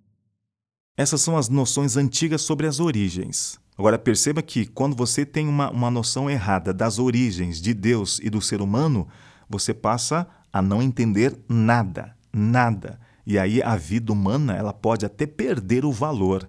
Essas 0.97 1.21
são 1.21 1.37
as 1.37 1.49
noções 1.49 1.97
antigas 1.97 2.43
sobre 2.43 2.67
as 2.67 2.79
origens. 2.81 3.59
Agora 3.77 3.99
perceba 3.99 4.43
que 4.43 4.67
quando 4.67 4.95
você 4.95 5.25
tem 5.25 5.49
uma, 5.49 5.71
uma 5.71 5.91
noção 5.91 6.29
errada 6.29 6.73
das 6.73 6.99
origens 6.99 7.61
de 7.61 7.73
Deus 7.73 8.21
e 8.23 8.29
do 8.29 8.41
ser 8.41 8.61
humano, 8.61 9.09
você 9.49 9.73
passa 9.73 10.29
a 10.53 10.61
não 10.61 10.83
entender 10.83 11.37
nada, 11.49 12.15
nada. 12.33 13.01
E 13.27 13.39
aí 13.39 13.63
a 13.63 13.77
vida 13.77 14.13
humana 14.13 14.55
ela 14.55 14.73
pode 14.73 15.07
até 15.07 15.27
perder 15.27 15.85
o 15.85 15.93
valor. 15.93 16.49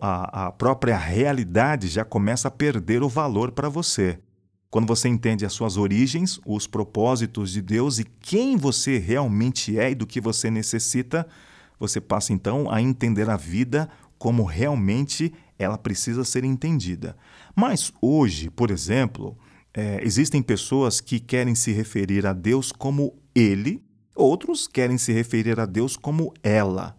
A, 0.00 0.46
a 0.46 0.52
própria 0.52 0.96
realidade 0.96 1.88
já 1.88 2.04
começa 2.04 2.48
a 2.48 2.50
perder 2.50 3.02
o 3.02 3.08
valor 3.08 3.52
para 3.52 3.68
você. 3.68 4.18
Quando 4.70 4.86
você 4.86 5.08
entende 5.08 5.46
as 5.46 5.52
suas 5.52 5.76
origens, 5.76 6.40
os 6.44 6.66
propósitos 6.66 7.52
de 7.52 7.62
Deus 7.62 7.98
e 7.98 8.04
quem 8.04 8.56
você 8.56 8.98
realmente 8.98 9.78
é 9.78 9.90
e 9.90 9.94
do 9.94 10.06
que 10.06 10.20
você 10.20 10.50
necessita, 10.50 11.26
você 11.78 12.00
passa 12.00 12.32
então 12.32 12.70
a 12.70 12.82
entender 12.82 13.30
a 13.30 13.36
vida 13.36 13.88
como 14.18 14.44
realmente 14.44 15.32
ela 15.58 15.78
precisa 15.78 16.24
ser 16.24 16.44
entendida. 16.44 17.16
Mas 17.56 17.92
hoje, 18.02 18.50
por 18.50 18.70
exemplo, 18.70 19.38
é, 19.72 20.00
existem 20.02 20.42
pessoas 20.42 21.00
que 21.00 21.18
querem 21.18 21.54
se 21.54 21.72
referir 21.72 22.26
a 22.26 22.32
Deus 22.32 22.70
como 22.72 23.16
Ele 23.34 23.82
Outros 24.18 24.66
querem 24.66 24.98
se 24.98 25.12
referir 25.12 25.60
a 25.60 25.64
Deus 25.64 25.96
como 25.96 26.34
ela. 26.42 26.97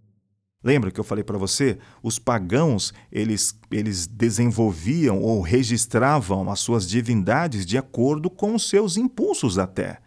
Lembra 0.62 0.92
que 0.92 1.00
eu 1.00 1.04
falei 1.06 1.24
para 1.24 1.38
você? 1.38 1.78
Os 2.04 2.20
pagãos, 2.20 2.94
eles, 3.12 3.58
eles 3.72 4.06
desenvolviam 4.06 5.22
ou 5.22 5.42
registravam 5.42 6.50
as 6.52 6.60
suas 6.60 6.88
divindades 6.88 7.66
de 7.66 7.78
acordo 7.78 8.30
com 8.30 8.54
os 8.54 8.68
seus 8.68 8.98
impulsos 8.98 9.58
até. 9.58 10.00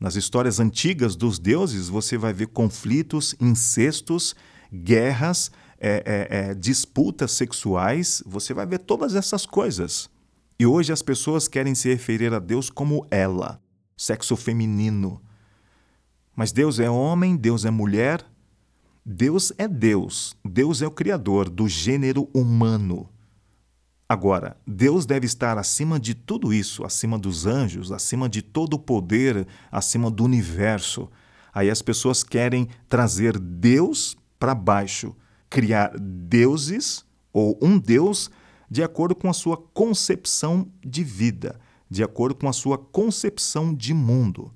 Nas 0.00 0.16
histórias 0.16 0.58
antigas 0.58 1.14
dos 1.14 1.38
deuses, 1.38 1.88
você 1.88 2.18
vai 2.18 2.32
ver 2.32 2.48
conflitos, 2.48 3.36
incestos 3.40 4.34
guerras, 4.72 5.52
é, 5.78 6.02
é, 6.04 6.38
é, 6.38 6.54
disputas 6.54 7.30
sexuais, 7.32 8.22
você 8.26 8.52
vai 8.52 8.66
ver 8.66 8.80
todas 8.80 9.14
essas 9.14 9.46
coisas. 9.46 10.10
E 10.58 10.66
hoje 10.66 10.92
as 10.92 11.02
pessoas 11.02 11.46
querem 11.46 11.74
se 11.76 11.88
referir 11.88 12.32
a 12.34 12.40
Deus 12.40 12.68
como 12.68 13.06
ela, 13.08 13.60
sexo 13.96 14.34
feminino. 14.34 15.22
Mas 16.34 16.50
Deus 16.50 16.80
é 16.80 16.90
homem, 16.90 17.36
Deus 17.36 17.64
é 17.64 17.70
mulher, 17.70 18.24
Deus 19.04 19.52
é 19.58 19.66
Deus, 19.66 20.36
Deus 20.44 20.80
é 20.80 20.86
o 20.86 20.90
Criador 20.90 21.50
do 21.50 21.66
gênero 21.66 22.30
humano. 22.32 23.08
Agora, 24.08 24.56
Deus 24.64 25.04
deve 25.04 25.26
estar 25.26 25.58
acima 25.58 25.98
de 25.98 26.14
tudo 26.14 26.54
isso, 26.54 26.84
acima 26.84 27.18
dos 27.18 27.44
anjos, 27.44 27.90
acima 27.90 28.28
de 28.28 28.42
todo 28.42 28.74
o 28.74 28.78
poder, 28.78 29.44
acima 29.72 30.08
do 30.08 30.22
universo. 30.22 31.10
Aí 31.52 31.68
as 31.68 31.82
pessoas 31.82 32.22
querem 32.22 32.68
trazer 32.88 33.40
Deus 33.40 34.16
para 34.38 34.54
baixo, 34.54 35.16
criar 35.50 35.98
deuses 35.98 37.04
ou 37.32 37.58
um 37.60 37.80
Deus 37.80 38.30
de 38.70 38.84
acordo 38.84 39.16
com 39.16 39.28
a 39.28 39.34
sua 39.34 39.56
concepção 39.56 40.70
de 40.80 41.02
vida, 41.02 41.58
de 41.90 42.04
acordo 42.04 42.36
com 42.36 42.48
a 42.48 42.52
sua 42.52 42.78
concepção 42.78 43.74
de 43.74 43.92
mundo. 43.92 44.54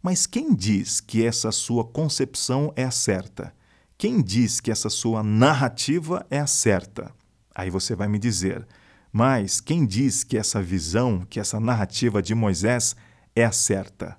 Mas 0.00 0.24
quem 0.24 0.54
diz 0.54 1.00
que 1.00 1.24
essa 1.24 1.50
sua 1.50 1.84
concepção 1.84 2.72
é 2.76 2.84
a 2.84 2.92
certa? 2.92 3.57
Quem 4.00 4.22
diz 4.22 4.60
que 4.60 4.70
essa 4.70 4.88
sua 4.88 5.24
narrativa 5.24 6.24
é 6.30 6.38
a 6.38 6.46
certa? 6.46 7.12
Aí 7.52 7.68
você 7.68 7.96
vai 7.96 8.06
me 8.06 8.16
dizer, 8.16 8.64
mas 9.12 9.60
quem 9.60 9.84
diz 9.84 10.22
que 10.22 10.38
essa 10.38 10.62
visão, 10.62 11.26
que 11.28 11.40
essa 11.40 11.58
narrativa 11.58 12.22
de 12.22 12.32
Moisés 12.32 12.94
é 13.34 13.44
a 13.44 13.50
certa? 13.50 14.16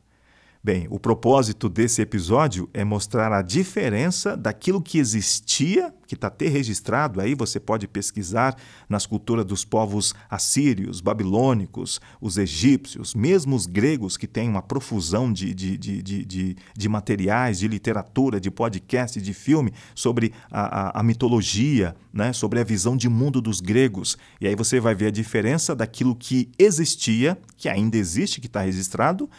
Bem, 0.61 0.87
o 0.89 0.99
propósito 0.99 1.69
desse 1.69 2.01
episódio 2.01 2.69
é 2.73 2.83
mostrar 2.83 3.31
a 3.31 3.41
diferença 3.41 4.35
daquilo 4.35 4.81
que 4.81 4.97
existia, 4.97 5.93
que 6.05 6.15
está 6.15 6.27
até 6.27 6.49
registrado 6.49 7.21
aí, 7.21 7.33
você 7.33 7.61
pode 7.61 7.87
pesquisar 7.87 8.57
nas 8.89 9.05
culturas 9.05 9.45
dos 9.45 9.63
povos 9.63 10.13
assírios, 10.29 10.99
babilônicos, 10.99 12.01
os 12.19 12.37
egípcios, 12.37 13.15
mesmo 13.15 13.55
os 13.55 13.65
gregos, 13.65 14.17
que 14.17 14.27
têm 14.27 14.49
uma 14.49 14.61
profusão 14.61 15.31
de, 15.31 15.53
de, 15.53 15.77
de, 15.77 16.01
de, 16.01 16.57
de 16.77 16.89
materiais, 16.89 17.59
de 17.59 17.67
literatura, 17.69 18.37
de 18.37 18.51
podcast, 18.51 19.21
de 19.21 19.33
filme 19.33 19.71
sobre 19.95 20.33
a, 20.51 20.89
a, 20.89 20.99
a 20.99 21.03
mitologia, 21.03 21.95
né, 22.11 22.33
sobre 22.33 22.59
a 22.59 22.65
visão 22.65 22.97
de 22.97 23.07
mundo 23.07 23.39
dos 23.39 23.61
gregos. 23.61 24.17
E 24.41 24.47
aí 24.47 24.55
você 24.57 24.77
vai 24.77 24.93
ver 24.93 25.05
a 25.05 25.11
diferença 25.11 25.73
daquilo 25.73 26.13
que 26.13 26.49
existia, 26.59 27.39
que 27.55 27.69
ainda 27.69 27.95
existe, 27.95 28.41
que 28.41 28.47
está 28.47 28.59
registrado, 28.59 29.29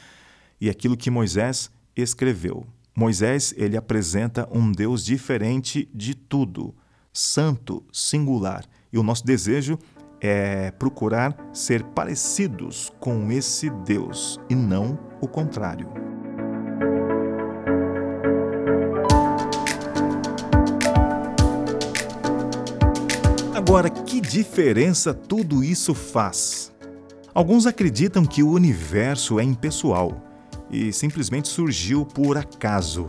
e 0.61 0.69
aquilo 0.69 0.97
que 0.97 1.11
Moisés 1.11 1.71
escreveu. 1.97 2.67
Moisés 2.95 3.55
ele 3.57 3.77
apresenta 3.77 4.49
um 4.53 4.71
Deus 4.71 5.05
diferente 5.05 5.89
de 5.95 6.15
tudo, 6.15 6.75
santo, 7.13 7.83
singular. 7.93 8.65
E 8.93 8.99
o 8.99 9.03
nosso 9.03 9.25
desejo 9.25 9.79
é 10.21 10.71
procurar 10.73 11.35
ser 11.53 11.83
parecidos 11.83 12.93
com 13.01 13.33
esse 13.33 13.71
Deus 13.71 14.39
e 14.51 14.55
não 14.55 14.99
o 15.21 15.27
contrário. 15.27 15.89
Agora, 23.55 23.89
que 23.89 24.21
diferença 24.21 25.15
tudo 25.15 25.63
isso 25.63 25.95
faz? 25.95 26.73
Alguns 27.33 27.67
acreditam 27.67 28.27
que 28.27 28.43
o 28.43 28.51
universo 28.51 29.39
é 29.39 29.45
impessoal 29.45 30.30
e 30.71 30.93
simplesmente 30.93 31.49
surgiu 31.49 32.05
por 32.05 32.37
acaso. 32.37 33.07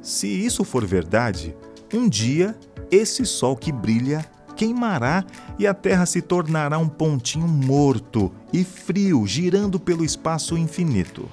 Se 0.00 0.26
isso 0.26 0.64
for 0.64 0.84
verdade, 0.84 1.56
um 1.92 2.08
dia 2.08 2.56
esse 2.90 3.24
sol 3.24 3.56
que 3.56 3.72
brilha 3.72 4.24
queimará 4.54 5.24
e 5.58 5.66
a 5.66 5.74
Terra 5.74 6.06
se 6.06 6.22
tornará 6.22 6.78
um 6.78 6.88
pontinho 6.88 7.48
morto 7.48 8.32
e 8.52 8.62
frio 8.64 9.26
girando 9.26 9.80
pelo 9.80 10.04
espaço 10.04 10.56
infinito. 10.56 11.28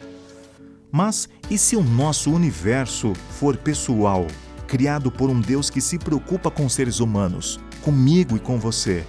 Mas 0.91 1.29
e 1.49 1.57
se 1.57 1.75
o 1.75 1.83
nosso 1.83 2.31
universo 2.31 3.13
for 3.39 3.55
pessoal, 3.55 4.27
criado 4.67 5.11
por 5.11 5.29
um 5.29 5.39
Deus 5.39 5.69
que 5.69 5.79
se 5.79 5.97
preocupa 5.97 6.49
com 6.49 6.67
seres 6.67 6.99
humanos, 6.99 7.59
comigo 7.81 8.35
e 8.35 8.39
com 8.39 8.59
você? 8.59 9.05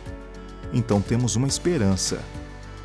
Então 0.73 1.01
temos 1.01 1.37
uma 1.37 1.49
esperança. 1.49 2.21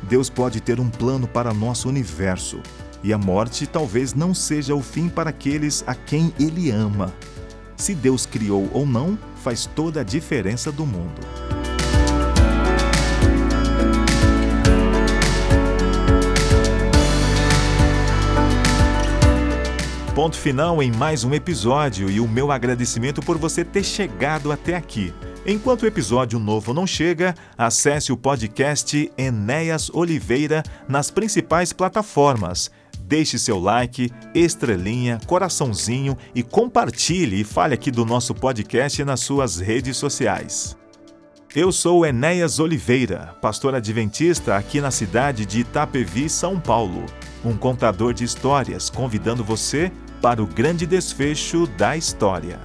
Deus 0.02 0.30
pode 0.30 0.60
ter 0.60 0.80
um 0.80 0.88
plano 0.88 1.26
para 1.26 1.52
nosso 1.52 1.88
universo 1.88 2.60
e 3.02 3.12
a 3.12 3.18
morte 3.18 3.66
talvez 3.66 4.14
não 4.14 4.34
seja 4.34 4.74
o 4.74 4.82
fim 4.82 5.08
para 5.08 5.30
aqueles 5.30 5.84
a 5.86 5.94
quem 5.94 6.32
ele 6.38 6.70
ama. 6.70 7.12
Se 7.76 7.94
Deus 7.94 8.26
criou 8.26 8.68
ou 8.72 8.84
não, 8.84 9.18
faz 9.42 9.66
toda 9.66 10.00
a 10.00 10.04
diferença 10.04 10.72
do 10.72 10.84
mundo. 10.84 11.20
Ponto 20.14 20.36
final 20.36 20.82
em 20.82 20.90
mais 20.90 21.22
um 21.22 21.32
episódio 21.32 22.10
e 22.10 22.18
o 22.18 22.26
meu 22.26 22.50
agradecimento 22.50 23.20
por 23.22 23.38
você 23.38 23.64
ter 23.64 23.84
chegado 23.84 24.50
até 24.50 24.74
aqui. 24.74 25.14
Enquanto 25.46 25.84
o 25.84 25.86
episódio 25.86 26.40
novo 26.40 26.74
não 26.74 26.84
chega, 26.84 27.36
acesse 27.56 28.10
o 28.10 28.16
podcast 28.16 29.10
Enéas 29.16 29.88
Oliveira 29.90 30.64
nas 30.88 31.12
principais 31.12 31.72
plataformas 31.72 32.68
Deixe 33.08 33.38
seu 33.38 33.58
like, 33.58 34.12
estrelinha, 34.34 35.18
coraçãozinho 35.26 36.14
e 36.34 36.42
compartilhe 36.42 37.40
e 37.40 37.44
fale 37.44 37.72
aqui 37.72 37.90
do 37.90 38.04
nosso 38.04 38.34
podcast 38.34 39.02
nas 39.02 39.20
suas 39.20 39.58
redes 39.58 39.96
sociais. 39.96 40.76
Eu 41.56 41.72
sou 41.72 42.04
Enéas 42.04 42.58
Oliveira, 42.58 43.34
pastor 43.40 43.74
adventista 43.74 44.56
aqui 44.56 44.78
na 44.78 44.90
cidade 44.90 45.46
de 45.46 45.60
Itapevi, 45.60 46.28
São 46.28 46.60
Paulo, 46.60 47.06
um 47.42 47.56
contador 47.56 48.12
de 48.12 48.24
histórias 48.24 48.90
convidando 48.90 49.42
você 49.42 49.90
para 50.20 50.42
o 50.42 50.46
grande 50.46 50.86
desfecho 50.86 51.66
da 51.78 51.96
história. 51.96 52.60